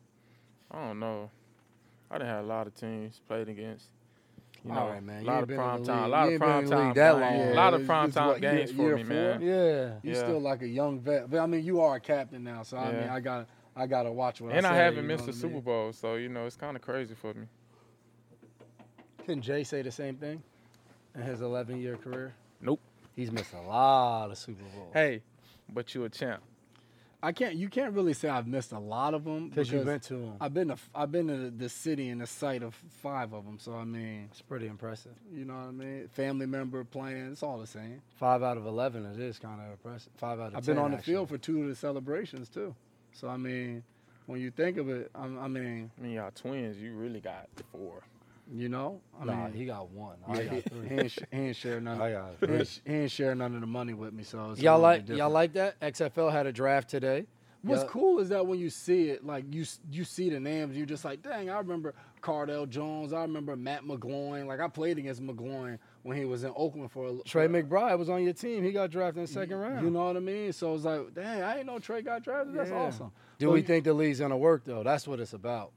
[0.71, 1.29] I don't know.
[2.11, 3.85] I didn't have a lot of teams played against.
[4.65, 5.21] You know, All right, man.
[5.21, 6.03] A lot of been prime time.
[6.05, 6.93] A lot of ain't prime in the league time.
[6.95, 7.39] that games.
[7.45, 7.51] long.
[7.51, 9.13] A lot of prime time what, year- for year me, four?
[9.13, 9.41] man.
[9.41, 9.53] Yeah.
[9.53, 10.13] You're Yeah.
[10.15, 12.91] still like a young vet, but I mean, you are a captain now, so I
[12.91, 15.27] mean, I got I got to watch what And I I haven't you missed a
[15.27, 15.61] what Super?
[15.61, 17.45] Bowl, so you know it's kind of crazy for me.
[19.25, 20.41] Couldn't Jay say the same thing
[21.15, 22.33] in his 11 year career?
[22.59, 22.81] Nope.
[23.15, 24.93] He's missed a lot of Super Bowls.
[24.93, 25.21] Hey,
[25.69, 26.41] but you a champ.
[27.21, 27.55] I can't.
[27.55, 30.33] You can't really say I've missed a lot of them because you've been to him.
[30.39, 30.77] I've been to.
[30.93, 33.57] I've been to the city and the site of five of them.
[33.59, 35.13] So I mean, it's pretty impressive.
[35.33, 36.07] You know what I mean?
[36.09, 37.31] Family member playing.
[37.31, 38.03] It's all the same.
[38.17, 39.03] Five out of eleven.
[39.05, 40.11] It is kind of impressive.
[40.17, 40.57] Five out of.
[40.57, 41.13] I've 10, been on the actually.
[41.13, 42.75] field for two of the celebrations too.
[43.17, 43.83] So I mean,
[44.27, 46.77] when you think of it, I, I mean, I mean, y'all twins.
[46.77, 48.03] You really got four.
[48.53, 50.17] You know, I nah, mean, he got one.
[50.27, 50.87] I got three.
[50.87, 51.99] He ain't, sh- he ain't share none.
[52.01, 54.23] I got he ain't, sh- he ain't share none of the money with me.
[54.23, 55.79] So it's y'all like bit y'all like that?
[55.81, 57.25] XFL had a draft today.
[57.63, 57.89] What's Yeah.
[57.89, 61.03] cool is that when you see it, like you you see the names, you're just
[61.03, 63.13] like, dang, I remember Cardale Jones.
[63.13, 64.45] I remember Matt McGloin.
[64.45, 68.09] Like I played against McGloin when he was in Oakland for a Trey McBride was
[68.09, 68.63] on your team.
[68.63, 69.83] He got drafted in the second round.
[69.83, 70.53] You know what I mean?
[70.53, 72.55] So it's like, dang, I didn't know Trey got drafted.
[72.55, 72.77] That's Yeah.
[72.77, 73.11] awesome.
[73.39, 74.83] Do So we you- think the league's gonna work though?
[74.83, 75.73] That's what it's about.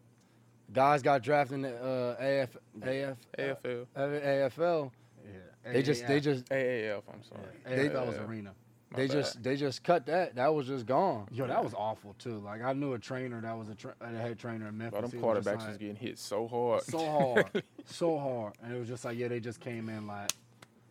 [0.72, 4.92] Guys got drafted in the uh, AF, AF, AFL, uh, AFL.
[5.24, 5.72] Yeah.
[5.72, 7.02] They just, they just, AAF.
[7.12, 7.42] I'm sorry.
[7.76, 8.24] they that was Yeah.
[8.24, 8.54] arena.
[8.92, 9.12] My they bad.
[9.12, 10.34] just, they just cut that.
[10.34, 11.28] That was just gone.
[11.30, 12.38] Yo, that was awful too.
[12.44, 14.98] Like I knew a trainer that was a, tra- a head trainer in Memphis.
[14.98, 16.82] Bro, them He was just quarterbacks was getting hit so hard.
[16.82, 20.32] so hard, so hard, and it was just like, yeah, they just came in like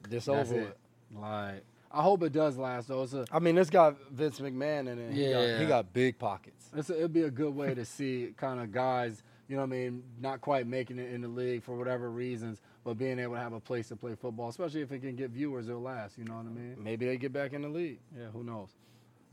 [0.07, 0.77] This that's over it.
[1.13, 3.03] Like I hope it does last though.
[3.03, 5.13] It's a I mean, this got Vince McMahon in it.
[5.13, 6.69] He got, he got big pockets.
[6.75, 9.69] It's a, it'd be a good way to see kind of guys, you know what
[9.69, 13.35] I mean, not quite making it in the league for whatever reasons, but being able
[13.35, 16.17] to have a place to play football, especially if it can get viewers, it'll last.
[16.17, 16.75] You know what I mean?
[16.79, 17.99] Maybe they get back in the league.
[18.17, 18.69] Yeah, who knows?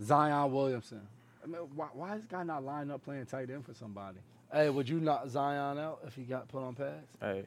[0.02, 1.00] Zion Williamson.
[1.42, 4.18] I mean, why, why is this guy not lining up playing tight end for somebody?
[4.52, 7.06] Hey, would you knock Zion out if he got put on pads?
[7.18, 7.46] Hey,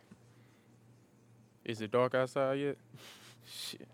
[1.64, 2.78] is it dark outside yet?
[3.46, 3.88] Shit.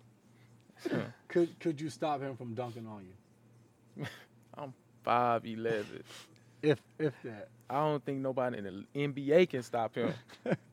[1.27, 3.05] Could could you stop him from dunking on
[3.97, 4.05] you?
[4.57, 4.73] I'm
[5.03, 6.03] five eleven.
[6.61, 7.49] If if that.
[7.69, 10.13] I don't think nobody in the NBA can stop him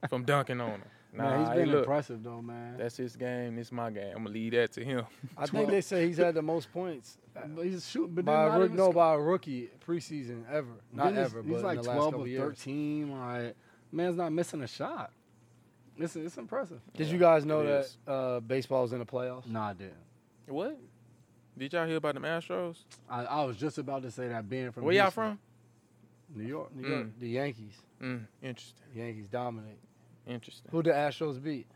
[0.09, 0.83] from dunking on him.
[1.15, 2.77] Nah, man, he's hey, been look, impressive though, man.
[2.79, 3.57] that's his game.
[3.57, 4.13] This my game.
[4.17, 5.05] I'm gonna leave that to him.
[5.37, 7.19] I think they say he's had the most points
[7.63, 10.69] he's shooting, but by a not rook, even no sc- by a rookie preseason ever.
[10.93, 12.43] Not he's- ever, He's but like in the 12 couple or years.
[12.59, 13.11] 13.
[13.19, 13.57] Like,
[13.91, 15.11] man's not missing a shot.
[15.99, 16.81] It's, it's impressive.
[16.97, 17.97] Did you guys know that that is.
[18.07, 19.47] uh, baseball's in the playoffs?
[19.47, 19.93] No, I didn't.
[20.47, 20.79] What?
[21.59, 22.79] Did y'all hear about the Astros?
[23.11, 25.39] I, I was just about to say that being from Where y'all from?
[26.35, 26.75] New York.
[26.75, 27.75] New York, the Yankees.
[28.03, 28.87] Mm, interesting.
[28.95, 29.79] Yankees dominate.
[30.27, 30.71] Interesting.
[30.71, 31.67] Who the Astros beat?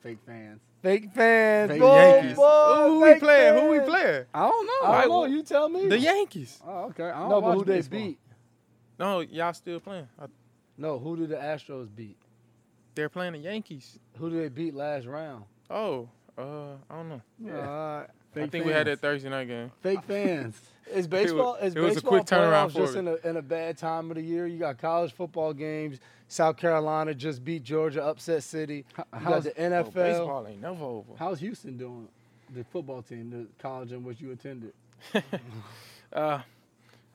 [0.00, 0.60] Fake fans.
[0.82, 1.70] Fake fans.
[1.72, 2.36] Fake boy, Yankees.
[2.36, 3.60] boy, Who we fake playing?
[3.62, 4.24] Who we playing?
[4.32, 4.88] I don't know.
[4.88, 5.36] I Right, don't know.
[5.36, 5.88] You tell me.
[5.88, 6.58] The Yankees.
[6.66, 7.04] Oh, okay.
[7.10, 7.98] I don't no, but watch who they baseball.
[8.00, 8.18] beat?
[8.98, 10.08] No, y'all still playing.
[10.18, 10.26] I,
[10.78, 12.16] No, who did the Astros beat?
[12.94, 13.98] they're playing the Yankees.
[14.18, 15.44] Who did they beat last round?
[15.70, 17.22] Oh, uh, I don't know.
[17.38, 17.52] Yeah.
[17.58, 19.70] Uh, Fake I think we had that Thursday night game.
[19.82, 20.58] Fake fans.
[20.92, 23.00] is baseball is it was a quick turnaround for just me.
[23.00, 24.46] in a, in a bad time of the year?
[24.46, 25.98] You got college football games.
[26.30, 28.84] South Carolina just beat Georgia, upset City.
[28.96, 29.92] H- You got How's, the Oh, NFL.
[29.94, 31.12] baseball ain't never over.
[31.18, 32.06] how's Houston doing?
[32.54, 34.72] The football team, the college in which you attended.
[36.12, 36.38] uh,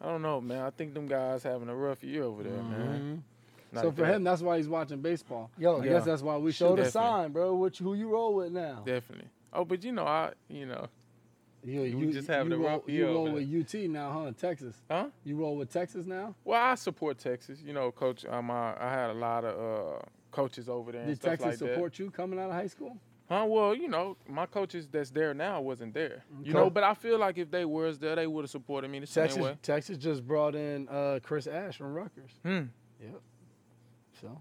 [0.01, 0.61] I don't know, man.
[0.63, 3.23] I think them guys having a rough year over there, man.
[3.71, 5.49] Not so for that- him, that's why he's watching baseball.
[5.57, 5.91] Yo, I yeah.
[5.93, 6.85] guess that's why we Show should.
[6.85, 7.55] the sign, bro.
[7.55, 8.81] Which who you roll with now?
[8.85, 9.29] definitely.
[9.53, 10.87] Oh, but you know, I, you know,
[11.65, 14.31] You, We just having you a roll, rough you roll with UT now, huh?
[14.39, 14.75] Texas.
[14.89, 15.07] huh?
[15.23, 16.35] You roll with Texas now.
[16.43, 17.59] Well, I support Texas.
[17.65, 18.23] You know, coach.
[18.25, 19.99] Um, I, I had a lot of uh,
[20.31, 21.73] coaches over there Did Texas like that.
[21.73, 22.97] support you coming out of high school?
[23.27, 23.45] Huh?
[23.47, 26.23] Well, you know, my coaches that's there now wasn't there.
[26.43, 28.99] You know, but I feel like if they was there, they would have supported me
[28.99, 29.57] the same Texas way.
[29.63, 32.29] Texas just brought in uh, Chris Ash from Rutgers.
[32.43, 32.65] Hmm.
[33.01, 33.21] Yep.
[34.21, 34.39] So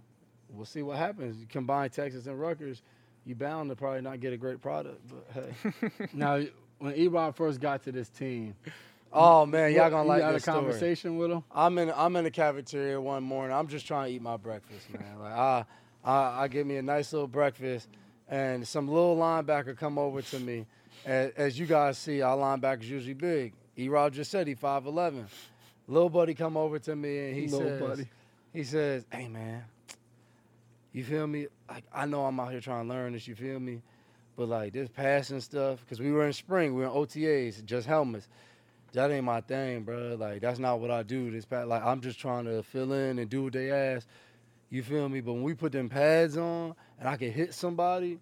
[0.50, 1.38] we'll see what happens.
[1.38, 2.82] You combine Texas and Rutgers,
[3.24, 5.00] you bound to probably not get a great product.
[5.08, 6.08] But hey.
[6.12, 6.44] now,
[6.84, 8.54] when Erod first got to this team,
[9.12, 10.56] oh man, y'all gonna you like had this a story.
[10.56, 11.42] conversation with him.
[11.50, 13.56] I'm in I'm in the cafeteria one morning.
[13.56, 15.18] I'm just trying to eat my breakfast, man.
[15.20, 15.64] Like I
[16.04, 17.88] I, I get me a nice little breakfast,
[18.28, 20.66] and some little linebacker come over to me.
[21.06, 23.52] As, as you guys see, our linebackers usually big.
[23.76, 25.24] Erod just said he 5'11".
[25.88, 28.08] Little buddy come over to me and he Little says, buddy.
[28.52, 29.64] he says, "Hey man,
[30.92, 31.46] you feel me?
[31.68, 33.26] Like I know I'm out here trying to learn this.
[33.28, 33.82] You feel me?
[34.36, 37.86] But like this passing stuff, because we were in spring, we were in OTAs, just
[37.86, 38.28] helmets.
[38.92, 40.16] That ain't my thing, bro.
[40.18, 41.30] Like that's not what I do.
[41.30, 44.06] This pa- like I'm just trying to fill in and do what they ask.
[44.70, 45.20] You feel me?
[45.20, 48.18] But when we put them pads on and I can hit somebody,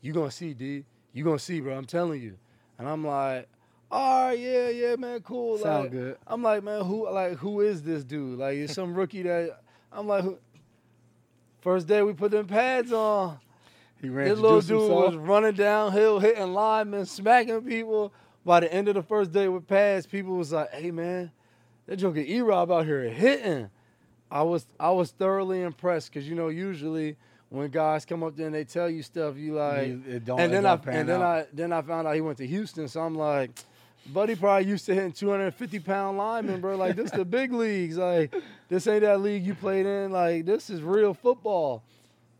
[0.00, 0.84] you gonna see, D.
[1.12, 1.76] You gonna see, bro.
[1.76, 2.36] I'm telling you.
[2.78, 3.48] And I'm like,
[3.90, 5.58] all right, yeah, yeah, man, cool.
[5.58, 6.16] Sound like, good.
[6.26, 8.38] I'm like, man, who like who is this dude?
[8.38, 9.60] Like, it's some rookie that
[9.92, 10.38] I'm like, who?
[11.60, 13.38] First day we put them pads on.
[14.02, 15.06] He ran This little dude himself.
[15.06, 18.12] was running downhill, hitting linemen, smacking people.
[18.44, 21.30] By the end of the first day with pads, people was like, "Hey man,
[21.86, 23.70] that joker E Rob out here hitting."
[24.30, 27.16] I was I was thoroughly impressed because you know usually
[27.50, 30.52] when guys come up there and they tell you stuff, you like, it don't- and
[30.52, 31.22] then I and then out.
[31.22, 33.50] I then I found out he went to Houston, so I'm like,
[34.06, 36.76] buddy probably used to hitting 250 pound linemen, bro.
[36.76, 37.96] Like this the big leagues.
[37.98, 38.34] Like
[38.68, 40.10] this ain't that league you played in.
[40.10, 41.84] Like this is real football.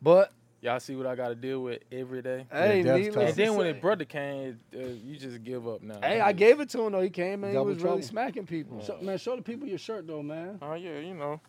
[0.01, 2.46] But Y'all see what I got to deal with every day.
[2.53, 3.31] hey, that's needless.
[3.31, 5.98] And then to when say- his brother came, uh, you just give up now.
[6.01, 7.01] Hey, I gave it to him though.
[7.01, 7.96] He came and he was trouble.
[7.96, 8.81] really smacking people.
[8.81, 10.59] Show, man, show the people your shirt though, man.
[10.62, 11.40] Oh yeah, you know,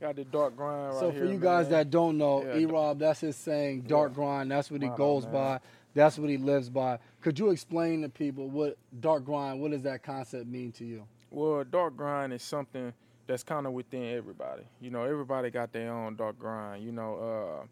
[0.00, 1.24] got the dark grind right so here.
[1.26, 1.72] for you guys man.
[1.72, 4.50] that don't know, Yeah, E Rob, that's his saying, dark grind.
[4.50, 5.32] That's what he Wow, goes man.
[5.32, 5.60] by.
[5.94, 6.98] That's what he lives by.
[7.20, 9.60] Could you explain to people what dark grind?
[9.60, 11.04] What does that concept mean to you?
[11.30, 12.92] Well, dark grind is something
[13.28, 14.62] that's kind of within everybody.
[14.80, 16.84] You know, everybody got their own dark grind.
[16.84, 17.14] You know,
[17.62, 17.66] uh,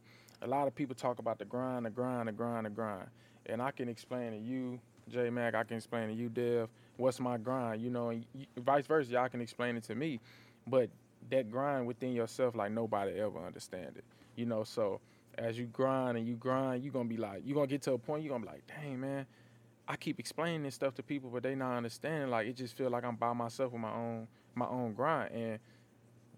[0.47, 3.09] a lot of people talk about the grind, the grind, the grind, the grind,
[3.47, 4.79] and I can explain to you,
[5.09, 5.55] J Mac.
[5.55, 7.83] I can explain to you, Dev, what's my grind.
[7.83, 8.25] You know, and
[8.59, 10.21] vice versa, y'all can explain it to me.
[10.67, 10.89] But
[11.31, 14.05] that grind within yourself, like nobody ever understand it.
[14.37, 15.01] You know, so
[15.37, 17.99] as you grind and you grind, you're gonna be like, you're gonna get to a
[17.99, 19.27] point, you're gonna be like, dang man,
[19.89, 22.31] I keep explaining this stuff to people, but they not understanding.
[22.31, 25.35] Like it just feel like I'm by myself with my own my own grind.
[25.35, 25.59] And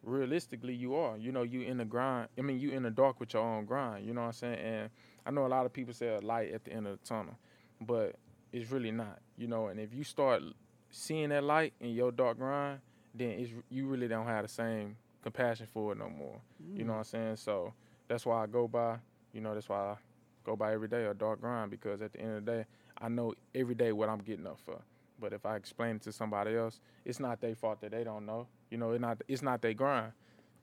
[0.02, 1.16] realistically, you are.
[1.16, 2.28] You know, you in the grind.
[2.38, 4.06] I mean, you in the dark with your own grind.
[4.06, 4.58] You know what I'm saying?
[4.58, 4.90] And
[5.26, 7.36] I know a lot of people say a light at the end of the tunnel,
[7.80, 8.16] but
[8.52, 9.18] it's really not.
[9.36, 10.42] You know, and if you start
[10.90, 12.80] seeing that light in your dark grind,
[13.14, 16.40] then it's you really don't have the same compassion for it no more.
[16.74, 16.96] You know mm.
[16.96, 17.36] what I'm saying?
[17.36, 17.72] So
[18.06, 18.96] that's why I go by.
[19.32, 19.96] You know, that's why I
[20.44, 22.64] go by every day a dark grind because at the end of the day,
[23.00, 24.80] I know every day what I'm getting up for.
[25.20, 28.24] But if I explain it to somebody else, it's not their fault that they don't
[28.24, 28.46] know.
[28.70, 30.12] You know, it's not it's not their grind,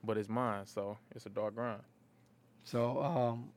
[0.03, 0.65] but it's mine.
[0.65, 1.81] So it's a dark grind.
[2.63, 3.49] So, um,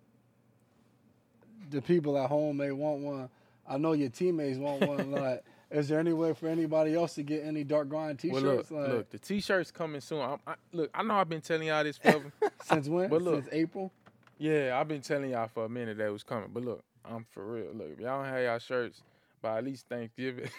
[1.71, 3.31] the people at home may want one.
[3.67, 5.11] I know your teammates want one.
[5.13, 8.43] like, is there any way for anybody else to get any dark grind T-shirts?
[8.43, 10.21] look, like, look, the t-shirts coming soon.
[10.21, 12.33] I'm, I, look, I know I've been telling y'all this forever.
[12.65, 13.09] since when?
[13.09, 13.45] but look.
[13.45, 13.93] since April.
[14.39, 16.51] yeah, I've been telling y'all for a minute that it was coming.
[16.53, 17.73] But look, I'm for real.
[17.75, 19.03] Look, if y'all don't have y'all shirts
[19.41, 20.51] by at least Thanksgiving.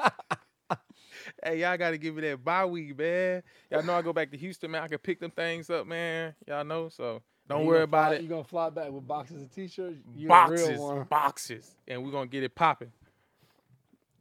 [1.42, 3.42] hey, y'all got to give me that bye week, man.
[3.70, 4.82] Y'all know I go back to Houston, man.
[4.82, 6.34] I can pick them things up, man.
[6.46, 8.22] Y'all know, so don't You worry about fly- it.
[8.22, 9.96] You gonna fly back with boxes of t-shirts?
[10.16, 12.92] You boxes, real boxes, and we're gonna get it popping.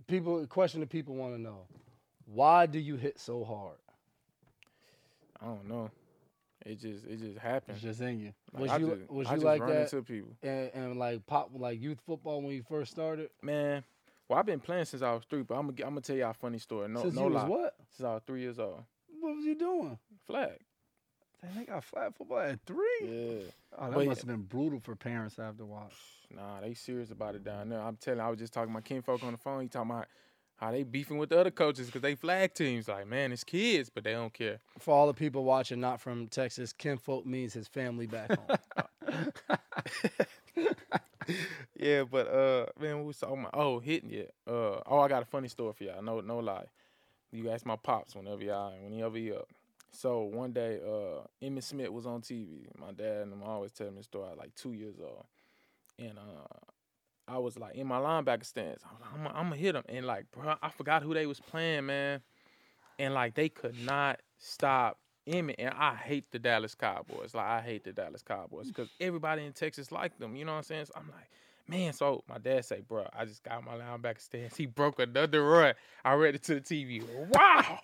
[0.08, 1.62] People, question that people want to know:
[2.26, 3.78] Why do you hit so hard?
[5.42, 5.90] I don't know.
[6.66, 7.76] It just it just happened.
[7.76, 8.34] It's just in you.
[8.54, 11.26] Was I you just, was I you just like that into people, and, and like
[11.26, 13.30] pop like youth football when you first started?
[13.42, 13.84] man.
[14.30, 16.32] Well, I've been playing since I was three, but I'm gonna I'm gonna tell y'all
[16.32, 16.88] a funny story.
[16.88, 17.44] No, since no lie.
[17.44, 17.76] was what?
[17.92, 18.82] Since I was three years old.
[19.20, 19.98] What was you doing?
[20.26, 20.60] Flag.
[21.42, 23.00] Damn, they got flag football at three.
[23.02, 23.40] Yeah.
[23.78, 25.94] Oh, that But- must have been brutal for parents to have to watch.
[26.34, 27.82] Nah, they serious about it down there.
[27.82, 28.22] I'm telling.
[28.22, 29.62] I was just talking to my kinfolk on the phone.
[29.62, 30.08] He talking about
[30.56, 32.88] how they beefing with the other coaches because they flag teams.
[32.88, 34.60] Like, man, it's kids, but they don't care.
[34.80, 38.58] For all the people watching not from Texas, kinfolk means his family back home.
[41.76, 44.34] yeah, but uh, man, we was talking about oh hitting it.
[44.48, 46.02] Uh, oh, I got a funny story for y'all.
[46.02, 46.66] No, no lie.
[47.32, 49.48] You ask my pops whenever y'all, whenever he up.
[49.92, 52.66] So one day, uh, Emmitt Smith was on TV.
[52.78, 54.28] My dad and them always tell me the story.
[54.28, 55.26] I was like two years old,
[56.00, 56.72] and uh,
[57.28, 58.82] I was like in my linebacker stance.
[58.84, 61.14] I was like, I'm, gonna- I'm gonna hit him, and like, bro, I forgot who
[61.14, 62.22] they was playing, man,
[63.00, 67.34] and like they could not stop Emmitt, and I hate the Dallas Cowboys.
[67.34, 68.70] Like I hate the Dallas Cowboys mm.
[68.70, 70.36] because everybody in Texas like them.
[70.36, 70.86] You know what I'm saying?
[70.86, 71.30] So I'm like,
[71.68, 71.94] man.
[71.94, 74.56] So my dad say, bro, I just got my linebacker stance.
[74.58, 75.74] He broke another run.
[76.04, 77.04] I read it to the TV.
[77.30, 77.80] Wow.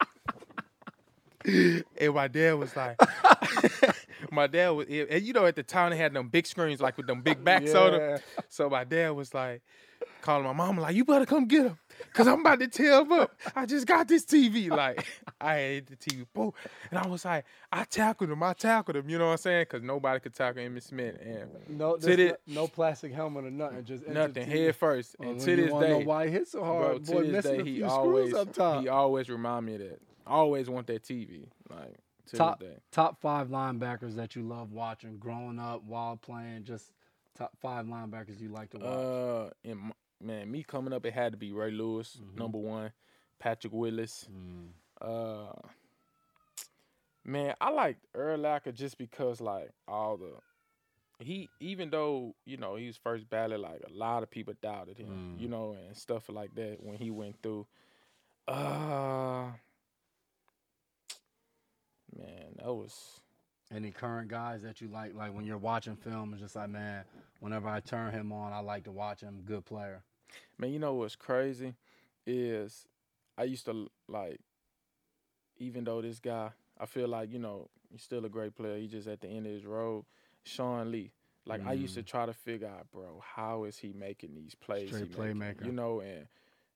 [1.97, 2.99] and my dad was like,
[4.31, 6.97] my dad was, and you know, at the time they had them big screens like
[6.97, 8.19] with them big backs on them.
[8.49, 9.61] So my dad was like,
[10.21, 11.77] calling my mom like, you better come get him,
[12.13, 13.33] cause I'm about to tear him up.
[13.55, 14.69] I just got this TV.
[14.69, 15.05] Like
[15.41, 16.51] I had the TV, boom,
[16.89, 19.09] and I was like, I tackled him, I tackled him.
[19.09, 19.65] You know what I'm saying?
[19.67, 23.83] Cause nobody could tackle Emmitt Smith and No, no, no plastic helmet or nothing.
[23.85, 25.15] Just nothing head first.
[25.19, 27.45] Well, and to this day, know why he hit so hard, bro, boy, to this
[27.45, 28.81] day, he always screws up top.
[28.81, 29.99] he always remind me of that.
[30.27, 31.45] I always want that TV.
[31.69, 31.95] Like
[32.31, 32.75] to top this day.
[32.91, 36.63] top five linebackers that you love watching growing up while playing.
[36.63, 36.91] Just
[37.35, 38.85] top five linebackers you like to watch.
[38.87, 42.37] Uh, and man, me coming up, it had to be Ray Lewis, Mhm.
[42.37, 42.91] number one,
[43.39, 44.27] Patrick Willis.
[44.31, 44.69] Mm.
[45.01, 45.53] Uh,
[47.23, 50.33] man, I liked Urlacher just because like all the
[51.23, 54.97] he even though you know he was first ballot, like a lot of people doubted
[54.97, 55.41] him, Mm.
[55.41, 57.65] you know, and stuff like that when he went through.
[58.47, 59.51] Uh,
[62.17, 63.21] man, that was
[63.73, 67.03] Any current guys that you like, like when you're watching film, it's just like, man,
[67.39, 69.41] whenever I turn him on, I like to watch him.
[69.45, 70.01] Good player.
[70.57, 71.75] Man, you know what's crazy
[72.25, 72.87] is
[73.37, 74.39] I used to like,
[75.57, 78.77] even though this guy, I feel like you know he's still a great player.
[78.77, 80.05] He just at the end of his road.
[80.43, 81.11] Sean Lee.
[81.45, 82.07] Like I used to Mm.
[82.07, 84.87] try to figure out, bro, how is he making these plays?
[84.87, 85.39] Straight he making?
[85.39, 85.65] playmaker.
[85.65, 86.27] you know, and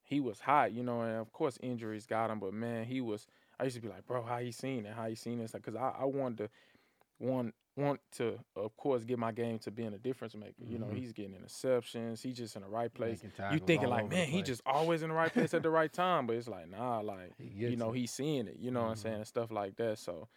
[0.03, 3.25] he was hot, you know, and of course injuries got him, but man, he was.
[3.59, 4.93] I used to be like, bro, how he seen it?
[4.93, 5.51] How he seen this?
[5.51, 6.49] Because I, I wanted to
[7.19, 10.63] want want to, of course, get my game to being a difference maker.
[10.63, 10.97] You know, Mhm.
[10.97, 12.21] he's getting interceptions.
[12.21, 13.23] He's just in the right place.
[13.49, 16.27] You thinking like, man, he just always in the right place at the right time,
[16.27, 17.97] but it's like, nah, like you know, it.
[17.97, 18.57] he's seeing it.
[18.59, 19.15] You know what I'm saying?
[19.15, 19.97] And stuff like that.
[19.97, 20.27] So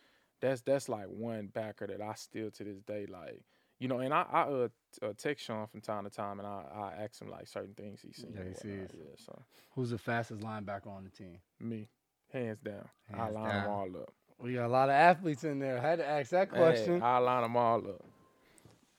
[0.41, 3.43] that's that's like one backer that I still to this day like.
[3.79, 4.69] You know, and I, I uh,
[5.03, 8.01] uh, text Sean from time to time, and I, I ask him like certain things
[8.01, 8.33] he's seen.
[8.35, 8.89] Yeah, he sees.
[8.95, 9.43] Yeah, so
[9.75, 11.41] Who's the fastest linebacker on the team?
[11.61, 11.91] me,
[12.33, 14.13] hands down, I Hands line them all up.
[14.39, 15.79] We got a lot of athletes in there.
[15.79, 17.01] I had to ask that question.
[17.01, 18.05] Hey, I line them all up.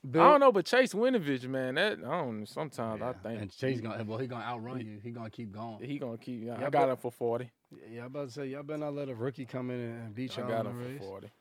[0.09, 2.45] Bill, I don't know, but Chase Winovich, man, that I don't.
[2.47, 4.99] Sometimes I think and Chase gonna well he gonna outrun you.
[5.03, 5.79] He gonna keep going.
[5.81, 6.43] he gonna keep.
[6.43, 7.51] I Yeah, got but- him for forty.
[7.91, 10.37] Yeah, I'm about to say y'all better not let a rookie come in and beat
[10.37, 10.97] I y'all got in the him race.
[10.99, 11.31] for forty.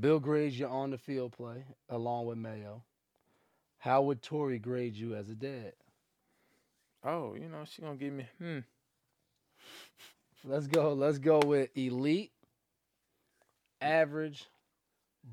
[0.00, 2.82] Bill grades you on the field play along with Mayo.
[3.78, 5.72] How would Tori grade you as a dad?
[7.04, 8.26] Oh, you know she gonna give me.
[8.38, 8.58] Hmm.
[10.46, 10.92] Let's go.
[10.92, 12.30] Let's go with elite,
[13.80, 14.46] average,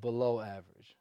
[0.02, 0.98] below average.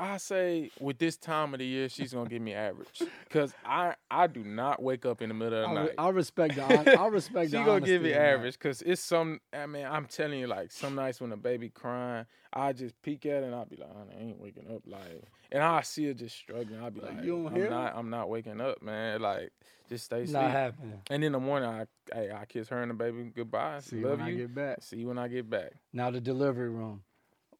[0.00, 3.94] I say with this time of the year, she's gonna give me average, cause I
[4.10, 5.94] I do not wake up in the middle of the re- night.
[5.98, 9.40] I respect the hon- I respect she the gonna give me average, cause it's some.
[9.52, 13.26] I mean, I'm telling you, like some nights when the baby crying, I just peek
[13.26, 16.06] at it and I'll be like, honey, I ain't waking up, like, and I see
[16.06, 16.82] her just struggling.
[16.82, 19.20] I'll be Like, like, you don't I'm hear not, I'm not waking up, man.
[19.20, 19.50] Like,
[19.88, 20.34] just stay asleep.
[20.40, 21.02] Not happening.
[21.10, 23.80] And in the morning, I, hey, I kiss her and the baby goodbye.
[23.80, 24.36] See Love when I you.
[24.38, 24.82] get back.
[24.82, 25.72] See you when I get back.
[25.92, 27.02] Now the delivery room.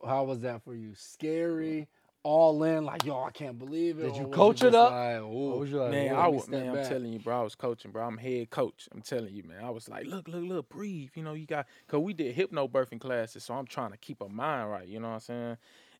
[0.02, 0.92] How was that for you?
[0.94, 1.86] Scary,
[2.22, 4.02] all in, like yo, I can't believe it.
[4.02, 4.92] Did you coach it up?
[4.92, 6.88] Like, Or was you like, Man, I was, step man, I'm back"?
[6.88, 7.40] telling you, bro.
[7.40, 8.06] I was coaching, bro.
[8.06, 8.88] I'm head coach.
[8.92, 9.64] I'm telling you, man.
[9.64, 11.10] I was like, look, look, look, breathe.
[11.14, 14.28] You know, you got, cause we did hypnobirthing classes, so I'm trying to keep her
[14.28, 14.86] mind right.
[14.86, 15.56] You know what I'm saying?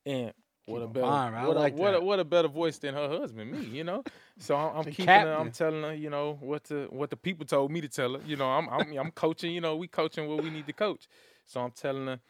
[0.07, 0.33] And
[0.67, 1.47] what a better, mind right.
[1.49, 3.65] What, like a, what, a, what a better voice than her husband, me.
[3.65, 4.05] You know?
[4.39, 5.33] So I'm, I'm The keeping her.
[5.35, 8.21] I'm telling her, you know, what the what the people told me to tell her.
[8.27, 9.53] You know, I'm I'm, I'm coaching.
[9.53, 11.09] You know, we coaching what we need to coach.
[11.47, 12.21] So I'm telling her,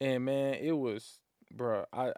[0.00, 1.18] and man, it was,
[1.50, 1.84] bro.
[1.92, 2.12] I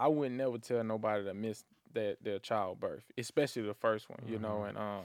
[0.00, 4.38] I wouldn't never tell nobody to miss that their childbirth, especially the first one, you
[4.38, 4.60] know.
[4.64, 4.68] Mhm.
[4.70, 5.04] And um,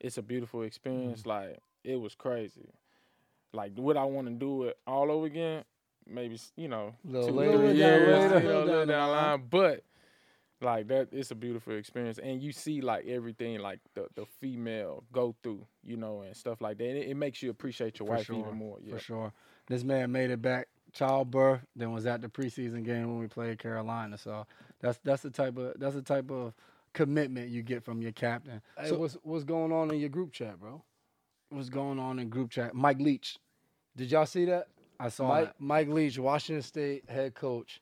[0.00, 1.26] it's a beautiful experience.
[1.26, 2.70] Like it was crazy.
[3.52, 5.64] Like would I want to do it all over again?
[6.08, 8.40] Maybe you know, Little two, later, down years, later.
[8.40, 9.42] you know, Down little the down the line.
[9.50, 9.84] But
[10.60, 15.04] like that, it's a beautiful experience, and you see like everything like the the female
[15.12, 16.88] go through, you know, and stuff like that.
[16.88, 18.78] And it, it makes you appreciate your For wife sure, even more.
[18.80, 18.94] Yeah.
[18.94, 19.32] for sure.
[19.66, 23.58] This man made it back childbirth, then was at the preseason game when we played
[23.58, 24.16] Carolina.
[24.18, 24.46] So
[24.80, 26.54] that's that's the type of that's the type of
[26.92, 28.60] commitment you get from your captain.
[28.78, 30.82] Hey, so what's what's going on in your group chat, bro?
[31.50, 32.74] what's going on in group chat?
[32.74, 33.38] Mike Leach,
[33.96, 34.66] Did y'all see that?
[34.98, 35.54] I saw Mike, that.
[35.60, 37.80] Mike Leach, Washington State head coach,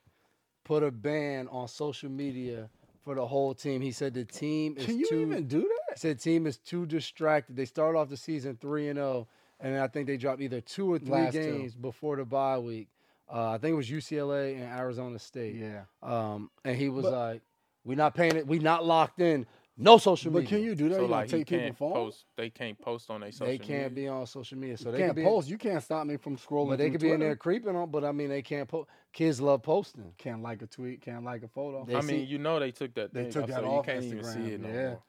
[0.63, 2.69] put a ban on social media
[3.03, 3.81] for the whole team.
[3.81, 5.21] He said the team is Can you too.
[5.21, 5.99] even do he that?
[5.99, 7.55] said team is too distracted.
[7.55, 9.27] They started off the season three and zero,
[9.59, 11.39] and I think they dropped either two or three Last two.
[11.41, 12.87] games before the bye week.
[13.31, 15.55] Uh, I think it was UCLA and Arizona State.
[15.55, 15.83] Yeah.
[16.03, 17.41] Um, and he was But- like,
[17.83, 18.45] "We're not paying it.
[18.47, 19.45] We not locked in.
[19.77, 20.95] No social media." But can you do that?
[20.95, 21.93] So you like he take people's can't phones?
[21.93, 23.47] post, they can't post on their social.
[23.47, 24.03] They can't media.
[24.03, 25.49] be on social media, so you they can't could be post.
[25.49, 26.69] You can't stop me from scrolling.
[26.69, 27.89] But they through could be in there creeping on.
[27.91, 28.89] But I mean, they can't post.
[29.11, 30.13] Kids love posting.
[30.17, 31.01] Can't like a tweet.
[31.01, 31.83] Can't like a photo.
[31.83, 33.13] They I see- mean, you know they took that.
[33.13, 34.87] They took off, that so you off can't even see Instagram, it no yeah.
[34.89, 35.03] more.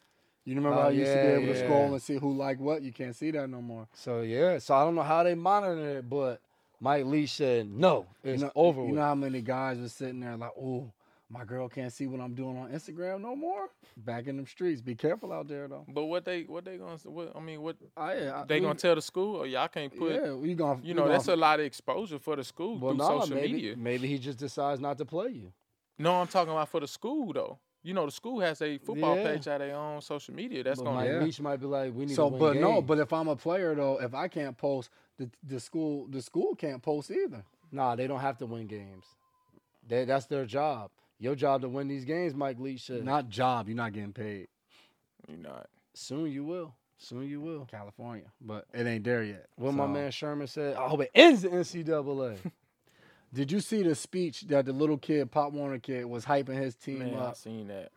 [0.45, 2.33] You remember Oh, how you used to be yeah, able to scroll and see who
[2.37, 2.81] liked what?
[2.83, 3.89] You can't see that no more.
[3.95, 6.41] So yeah, so I don't know how they monitor it, but
[6.87, 8.95] Mike Leach said no, it's you know, over You with.
[8.97, 10.93] know how many guys were sitting there like, oh,
[11.29, 13.69] my girl can't see what I'm doing on Instagram no more.
[13.97, 14.81] Back in them streets.
[14.81, 15.85] Be careful out there though.
[15.89, 18.67] But what they what they gonna s- what I mean what I, I, they we-
[18.67, 21.35] gonna tell the school or y'all can't put yeah, we gonna you know that's a
[21.35, 23.75] lot of exposure for the school well, through no, social maybe media.
[23.77, 25.53] maybe he just decides not to play you.
[25.99, 27.59] No, I'm talking about for the school though.
[27.87, 29.23] You know the school has a football Yeah.
[29.23, 30.65] page at their own social media.
[30.65, 31.23] That's but gonna Mike yeah.
[31.23, 33.37] Leach might be like, we need so to win but no, but if I'm a
[33.37, 37.45] player though, if I can't post, the the school the school can't post either.
[37.71, 39.07] nah, they don't have to win games.
[39.87, 40.91] They, that's their job.
[41.21, 43.05] Your job to win these games, Mike Leach said.
[43.05, 44.49] Not job, you're not getting paid.
[45.29, 45.69] You're not.
[45.95, 46.75] Soon you will.
[46.99, 47.67] Soon you will.
[47.71, 48.27] California.
[48.41, 49.47] But it ain't there yet.
[49.55, 52.39] What my man Sherman said, I hope it ends the NCAA.
[53.35, 56.75] Did you see the speech that the little kid, Pop Warner kid, was hyping his
[56.75, 57.37] team Man, I up?
[57.37, 57.91] seen that.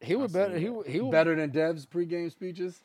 [0.00, 0.54] he would I better.
[0.58, 0.90] seen He that.
[0.90, 2.80] He was Better than Dev's pregame speeches?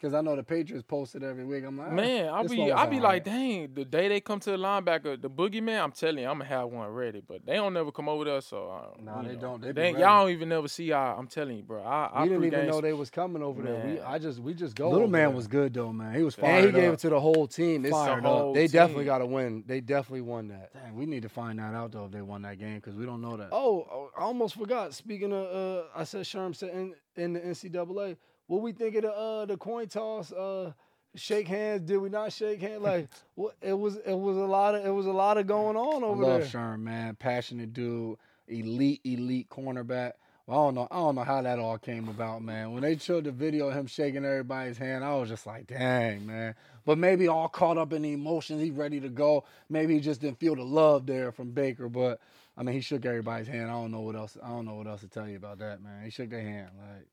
[0.00, 1.64] Because I know the Patriots posted every week.
[1.66, 3.24] I'm like, Man, I'll be I'll be like, alright.
[3.24, 6.44] dang, the day they come to the linebacker, the boogeyman, I'm telling you, I'm gonna
[6.48, 7.20] have one ready.
[7.26, 9.40] But they don't never come over there, so uh, Nah, they know.
[9.40, 9.60] don't.
[9.62, 11.82] They They, y'all don't even never see our, I'm telling you, bro.
[11.82, 13.86] I, I we didn't even pregame know they was coming over there.
[13.86, 14.88] We, I just we just go.
[14.90, 15.36] Little man there.
[15.36, 16.14] was good though, man.
[16.14, 17.84] He was And fired and he gave it to the whole team.
[17.84, 18.40] It's, Fired the up.
[18.40, 19.64] whole they definitely got to win.
[19.66, 20.72] They definitely won that.
[20.74, 23.04] Dang, we need to find that out though if they won that game because we
[23.04, 23.48] don't know that.
[23.50, 24.94] Oh, oh, I almost forgot.
[24.94, 28.16] Speaking of, uh, I said Sherm said in, in the NCAA.
[28.48, 30.32] What we think of the uh, the coin toss?
[30.32, 30.72] Uh,
[31.14, 31.82] shake hands?
[31.82, 32.82] Did we not shake hands?
[32.82, 33.54] Like, what?
[33.62, 36.06] It was it was a lot of it was a lot of going on I
[36.06, 36.48] over love there.
[36.48, 37.14] Sherm, man.
[37.14, 38.16] Passionate dude,
[38.48, 40.12] elite, elite cornerback.
[40.46, 40.88] Well, I don't know.
[40.90, 42.72] I don't know how that all came about, man.
[42.72, 46.24] When they showed the video of him shaking everybody's hand, I was just like, dang,
[46.24, 46.54] man.
[46.86, 48.62] But maybe all caught up in the emotions.
[48.62, 49.44] He's ready to go.
[49.68, 51.90] Maybe he just didn't feel the love there from Baker.
[51.90, 52.18] But
[52.56, 53.70] I mean, he shook everybody's hand.
[53.70, 54.38] I don't know what else.
[54.42, 56.02] I don't know what else to tell you about that, man.
[56.02, 56.70] He shook their hand.
[56.78, 57.06] Like,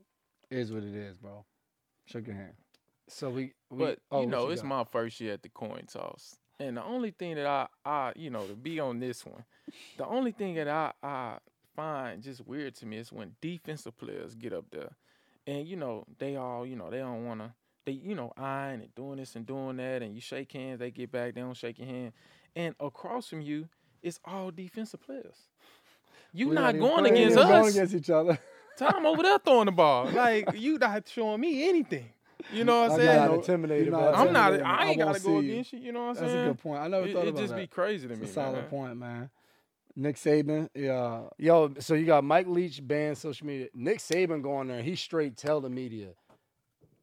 [0.50, 1.46] is what it is, bro.
[2.06, 2.54] Shook your hand.
[3.08, 4.68] So we, we But oh, you know, it's got?
[4.68, 8.30] my first year at the coin toss, and the only thing that I, I, you
[8.30, 9.44] know, to be on this one,
[9.98, 11.38] the only thing that I, I
[11.76, 14.96] find just weird to me is when defensive players get up there,
[15.46, 17.54] and you know, they all, you know, they don't wanna,
[17.86, 20.90] they, you know, eyeing and doing this and doing that, and you shake hands, they
[20.90, 22.14] get back, they don't shake your hand,
[22.56, 23.68] and across from you,
[24.02, 25.50] it's all defensive players.
[26.34, 28.40] You We're not, not going playing against against going against each other.
[28.78, 30.10] Tom over there throwing the ball.
[30.10, 32.10] Like you not showing me anything.
[32.52, 33.16] You know what I'm I'm saying?
[33.22, 34.18] not no- intimidated not it.
[34.18, 34.62] I'm not.
[34.62, 35.52] I ain't won't gotta go see you.
[35.54, 35.80] against you.
[35.80, 36.36] You know what I'm That's saying?
[36.36, 36.82] That's a good point.
[36.82, 37.60] I never It, thought it about just that.
[37.60, 38.64] be crazy to It's me, a solid man.
[38.66, 39.30] point, man.
[39.98, 43.68] Nick Saban, yeah, Yo, so you got Mike Leach banned social media.
[43.74, 44.82] Nick Saban going there.
[44.82, 46.10] He straight tell the media,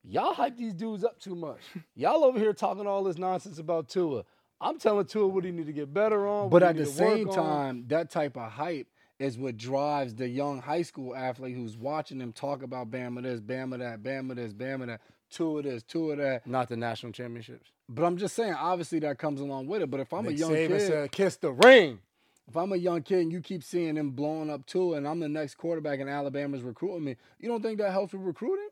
[0.05, 1.61] y'all hype these dudes up too much.
[1.95, 4.25] Y'all over here talking all this nonsense about Tua.
[4.61, 6.51] I'm telling Tua what he need to get better on.
[6.51, 7.35] But at the need to work same on.
[7.35, 8.87] time, that type of hype
[9.23, 13.41] is what drives the young high school athlete who's watching them talk about Bama this,
[13.41, 15.01] Bama that, Bama this, Bama that,
[15.31, 16.47] two of this, two of that.
[16.47, 17.71] not the national championships.
[17.89, 19.91] But I'm just saying, obviously that comes along with it.
[19.91, 22.01] But if I'm Nick a young kid, Saban kid, said, "Kiss the ring."
[22.49, 25.21] if I'm a young kid and you keep seeing them blowing up too, and I'm
[25.21, 28.69] the next quarterback and Alabama's recruiting me, you don't think that helps with recruiting?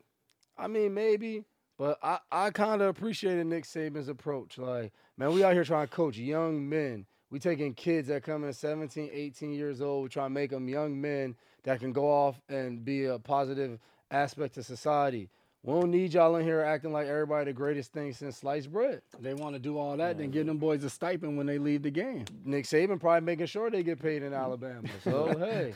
[0.59, 1.45] I mean, maybe,
[1.79, 4.59] but I, I kind of appreciated Nick Saban's approach.
[4.59, 7.07] Like, man, we out here trying to coach young men.
[7.31, 10.03] We taking kids that come in 17, 18 years old.
[10.03, 13.79] We try to make them young men that can go off and be a positive
[14.11, 15.29] aspect to society.
[15.63, 19.03] We don't need y'all in here acting like everybody the greatest thing since sliced bread.
[19.21, 21.83] They want to do all that, then give them boys a stipend when they leave
[21.83, 22.25] the game.
[22.45, 24.39] Nick Saban probably making sure they get paid in mm.
[24.39, 24.89] Alabama.
[25.05, 25.75] So hey,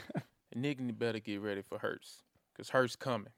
[0.55, 2.23] Nick better get ready for Hurts,
[2.57, 3.29] cause Hurts coming.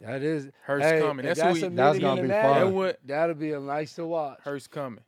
[0.00, 1.26] that is Hurts hey, coming.
[1.26, 2.60] if That's who that's, he- a That's gonna be that, fun.
[2.60, 4.38] That would That'll be a nice to watch.
[4.42, 5.04] Hurts coming.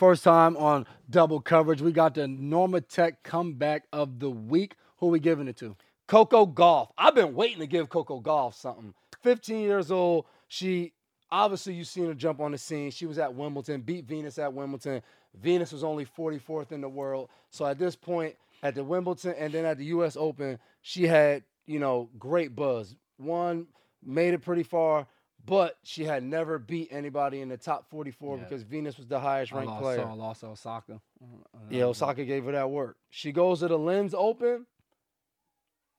[0.00, 4.76] First time on double coverage, we got the Normatec comeback of the week.
[4.96, 5.76] Who we giving it to?
[6.06, 6.88] Coco Gauff.
[6.96, 8.94] I've been waiting to give Coco Gauff something.
[9.22, 10.24] 15 years old.
[10.48, 10.94] She
[11.30, 12.90] obviously you've seen her jump on the scene.
[12.90, 15.02] She was at Wimbledon, beat Venus at Wimbledon.
[15.38, 17.28] Venus was only 44th in the world.
[17.50, 21.42] So at this point, at the Wimbledon and then at the US Open, she had,
[21.66, 22.96] you know, great buzz.
[23.18, 23.66] One
[24.02, 25.06] made it pretty far,
[25.50, 28.44] but she had never beat anybody in the top 44 Yeah.
[28.44, 29.96] because Venus was the highest I ranked lost, player.
[30.02, 31.00] saw, lost to Osaka.
[31.22, 32.96] Uh, Yeah, Osaka gave her that work.
[33.10, 34.64] She goes to the Linz Open.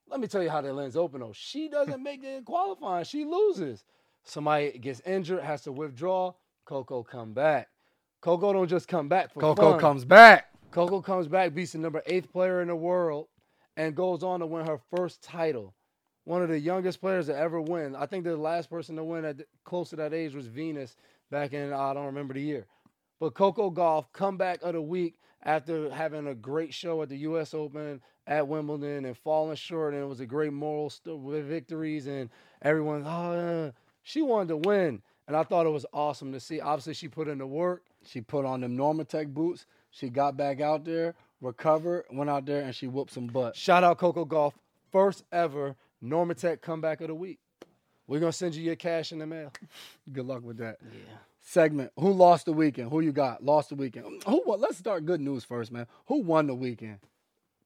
[0.08, 1.34] Let me tell you how the Linz Open though.
[1.34, 3.04] She doesn't make it in qualifying.
[3.06, 3.84] She loses.
[4.24, 6.34] Somebody gets injured, has to withdraw.
[6.66, 7.68] Coco come back.
[8.22, 9.80] Coco don't just come back for Coco fun.
[9.80, 10.47] comes back.
[10.72, 13.28] Coco comes back, beats the number eighth player in the world,
[13.76, 15.74] and goes on to win her first title.
[16.24, 17.96] One of the youngest players to ever win.
[17.96, 20.96] I think the last person to win at close to that age was Venus
[21.32, 22.68] back in I don't remember the year.
[23.20, 27.54] But Coco Gauff comeback of the week after having a great show at the U.S.
[27.54, 32.08] Open at Wimbledon and falling short, and it was a great moral st- with victories
[32.08, 32.30] and
[32.62, 33.06] everyone.
[33.06, 33.72] Oh,
[34.04, 36.60] she wanted to win, and I thought it was awesome to see.
[36.60, 37.84] Obviously, she put in the work.
[38.06, 39.66] She put on them Normatec boots.
[39.92, 43.56] She got back out there, recovered, went out there, and she whooped some butt.
[43.56, 44.54] Shout out Coco Gauff,
[44.92, 47.39] first ever Normatec comeback of the week.
[48.08, 49.54] We're gonna send you your cash in the mail.
[50.12, 50.78] Good luck with that.
[50.82, 51.18] Yeah.
[51.41, 51.91] Segment.
[51.97, 52.89] Who lost the weekend?
[52.91, 53.43] Who you got?
[53.43, 54.24] Lost the weekend.
[54.28, 54.60] Who won?
[54.62, 55.88] Let's start good news first, man.
[56.06, 56.99] Who won the weekend?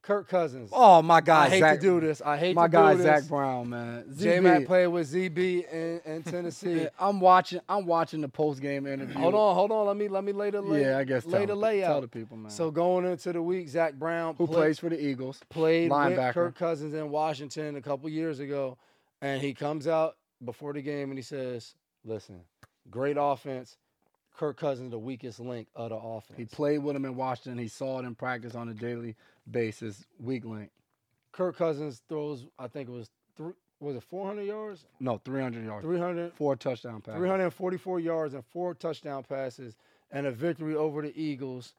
[0.06, 0.70] Kirk Cousins.
[0.72, 2.22] Oh my God, I hate Zach, to do this.
[2.22, 3.06] I hate My to guy do this.
[3.06, 3.28] Zach.
[3.28, 4.06] Brown, man.
[4.18, 6.88] J Mac played with ZB in, in Tennessee.
[7.00, 7.60] I'm watching.
[7.68, 9.18] I'm watching the post game interview.
[9.18, 9.88] hold on, hold on.
[9.88, 11.26] Let me let me lay the lay, Yeah, I guess.
[11.26, 11.88] lay tell the layout.
[11.90, 12.52] Tell the people, man.
[12.52, 15.42] So going into the week, Zach Brown who play- plays for the Eagles?
[15.50, 18.78] played with Kirk Cousins in Washington a couple years ago,
[19.22, 22.42] and he comes out before the game and he says, "Listen,
[22.92, 23.78] great offense.
[24.38, 27.58] Kirk Cousins the weakest link of the offense." He played with him in Washington.
[27.58, 29.16] He saw it in practice on a daily
[29.50, 30.06] basis.
[30.20, 30.72] Weak link.
[31.32, 34.86] Kirk Cousins throws, I think it was three, was it 400 yards?
[35.00, 35.86] No, 300 yards.
[35.86, 37.20] 300, Four touchdown passes.
[37.20, 39.76] 344 yards and four touchdown passes
[40.12, 41.74] and a victory over the Eagles.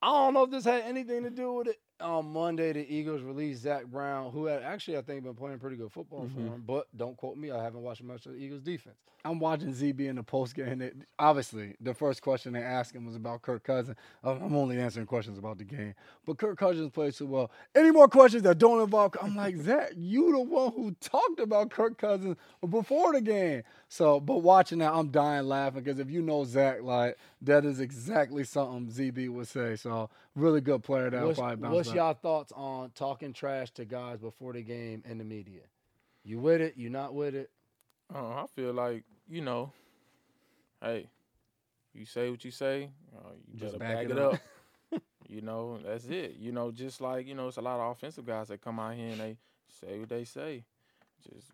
[0.00, 1.80] I don't know if this had anything to do with it.
[2.02, 5.76] On Monday, the Eagles released Zach Brown, who had actually, I think, been playing pretty
[5.76, 6.34] good football Mhm.
[6.34, 6.64] for them.
[6.66, 8.96] But don't quote me; I haven't watched much of the Eagles' defense.
[9.24, 11.04] I'm watching ZB in the post game.
[11.16, 13.96] Obviously, the first question they asked him was about Kirk Cousins.
[14.24, 15.94] I'm I'm only answering questions about the game,
[16.26, 17.50] but Kirk Cousins played so well.
[17.74, 19.16] Any more questions that don't involve?
[19.22, 22.36] I'm like Zach, you the one who talked about Kirk Cousins
[22.68, 23.62] before the game.
[23.92, 27.78] So, but watching that, I'm dying laughing because if you know Zach, like that is
[27.78, 29.76] exactly something ZB would say.
[29.76, 31.96] So, really good player that will What's, probably bounce what's back.
[31.96, 35.60] y'all thoughts on talking trash to guys before the game in the media?
[36.24, 36.78] You with it?
[36.78, 37.50] You not with it?
[38.14, 39.74] Uh, I feel like you know,
[40.80, 41.10] hey,
[41.92, 44.40] you say what you say, uh, you Just better back back, it it up.
[44.94, 45.02] up.
[45.28, 46.36] you know, that's it.
[46.38, 48.94] You know, just like you know, it's a lot of offensive guys that come out
[48.94, 49.36] here and they
[49.68, 50.64] say what they say.
[51.30, 51.48] Just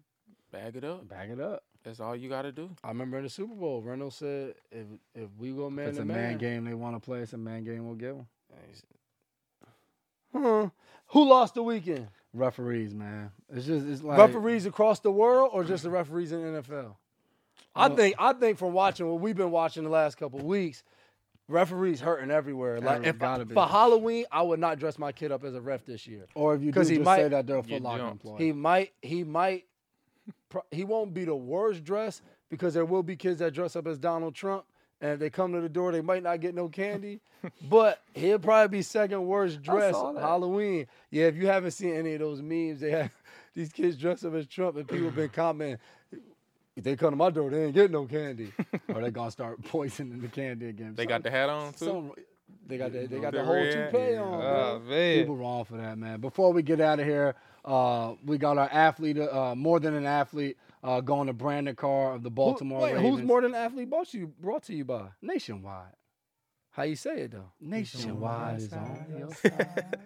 [0.53, 1.09] back it up.
[1.09, 1.65] Back it up.
[1.85, 2.71] That's all you got to do.
[2.85, 5.97] I remember in the Super Bowl, Reynolds said, "If if we go man If it's
[5.99, 7.21] to a man, man game they want to play.
[7.21, 8.27] It's a man game we'll give them.
[10.33, 10.69] Huh.
[11.09, 12.09] Who lost the weekend?
[12.35, 13.31] Referees, man.
[13.53, 16.95] It's just it's like referees across the world, or just the referees in the NFL?
[17.75, 20.83] I think I think from watching what we've been watching the last couple of weeks,
[21.49, 22.81] referees hurting everywhere.
[22.81, 25.87] Like if I- for Halloween, I would not dress my kid up as a ref
[25.87, 26.27] this year.
[26.35, 28.07] Or if you do 'Cause he just might say that they're a get Foot Locker
[28.09, 28.45] employee.
[28.45, 29.65] He might he might pro-
[30.71, 33.99] he won't be the worst dressed because there will be kids that dress up as
[33.99, 34.65] Donald Trump.
[35.01, 37.21] And if they come to the door, they might not get no candy,
[37.71, 39.97] but he'll probably be second worst dressed.
[39.97, 40.87] Halloween.
[41.11, 43.13] Yeah, if you haven't seen any of those memes, they have
[43.55, 45.79] these kids dressed up as Trump, and people been commenting,
[46.75, 48.53] if they come to my door, they ain't get no candy.
[48.89, 50.95] or they're gonna start poisoning the candy again.
[50.97, 51.85] They got the hat on too.
[51.85, 52.13] some,
[52.67, 53.91] They got the, they got the the whole red.
[53.93, 54.35] toupee on.
[54.35, 54.81] Oh bro.
[54.89, 55.19] man.
[55.21, 56.21] people wrong for that, man.
[56.21, 57.35] Before we get out of here,
[57.69, 62.15] uh, we got our athlete, uh, more than an athlete, uh, going to Brandon Carr
[62.15, 63.17] of the Who- Baltimore wait, Ravens.
[63.19, 65.09] who's more than an athlete brought you brought to you by?
[65.23, 65.93] nationwide?
[66.71, 67.51] How you say it though?
[67.61, 69.53] Nationwide is on your side.
[69.53, 69.99] side.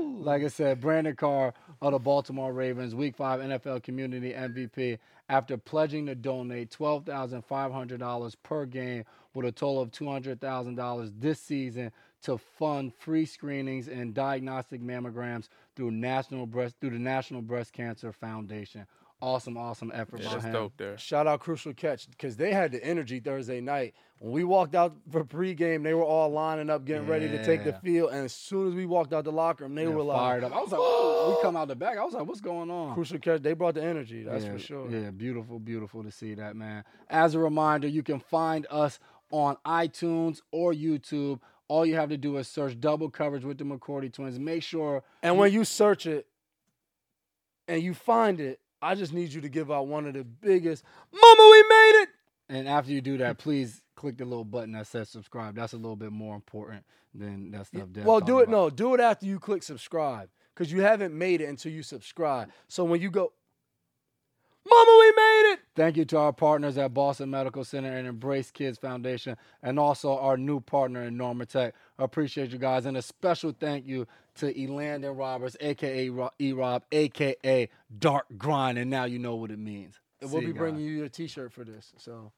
[0.00, 1.52] Like I said, Brandon Carr
[1.82, 4.98] of the Baltimore Ravens, Week Five NFL Community MVP,
[5.28, 9.04] after pledging to donate twelve thousand five hundred dollars per game,
[9.34, 11.92] with a total of two hundred thousand dollars this season
[12.24, 18.12] to fund free screenings and diagnostic mammograms through national breast through the National Breast Cancer
[18.12, 18.86] Foundation.
[19.22, 20.52] Awesome, awesome effort Yeah, by that's him.
[20.52, 20.98] dope there.
[20.98, 23.94] Shout out Crucial Catch because they had the energy Thursday night.
[24.18, 27.64] When we walked out for pregame, they were all lining up, getting ready to take
[27.64, 28.10] the field.
[28.10, 30.44] And as soon as we walked out the locker room, they Yeah, were like, fired
[30.44, 30.52] up.
[30.52, 31.96] I was like, oh, we come out the back.
[31.96, 32.94] I was like, what's going on?
[32.94, 33.42] Crucial Catch.
[33.42, 34.24] They brought the energy.
[34.24, 34.90] That's yeah, for sure.
[34.90, 36.84] Yeah, beautiful, beautiful to see that, man.
[37.08, 38.98] As a reminder, you can find us
[39.30, 41.40] on iTunes or YouTube.
[41.74, 44.38] All you have to do is search double coverage with the McCourty twins.
[44.38, 46.28] Make sure And when you search it
[47.66, 50.84] and you find it, I just need you to give out one of the biggest,
[51.12, 52.08] Mama, we made it.
[52.48, 55.56] and after you do that, please click the little button that says subscribe.
[55.56, 57.90] That's a little bit more important than that stuff.
[57.90, 58.44] Dad Well, do it.
[58.44, 58.52] about.
[58.52, 62.50] No, do it after you click subscribe because you haven't made it until you subscribe.
[62.68, 63.32] So when you go,
[64.66, 65.60] Mama, we made it.
[65.76, 70.16] Thank you to our partners at Boston Medical Center and Embrace Kids Foundation, and also
[70.18, 71.72] our new partner in Normatec.
[71.98, 74.06] I appreciate you guys, and a special thank you
[74.36, 79.58] to Elandon Roberts, aka Ro- E-Rob, aka Dark Grind, and now you know what it
[79.58, 80.00] means.
[80.22, 82.32] And we'll See be you bringing you your T-shirt for this, so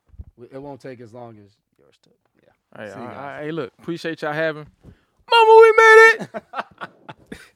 [0.51, 2.17] it won't take as long as yours took.
[2.43, 2.85] Yeah.
[2.87, 4.67] Hey, See you I- I- hey, look, appreciate y'all having.
[5.31, 7.39] Mama, we made it.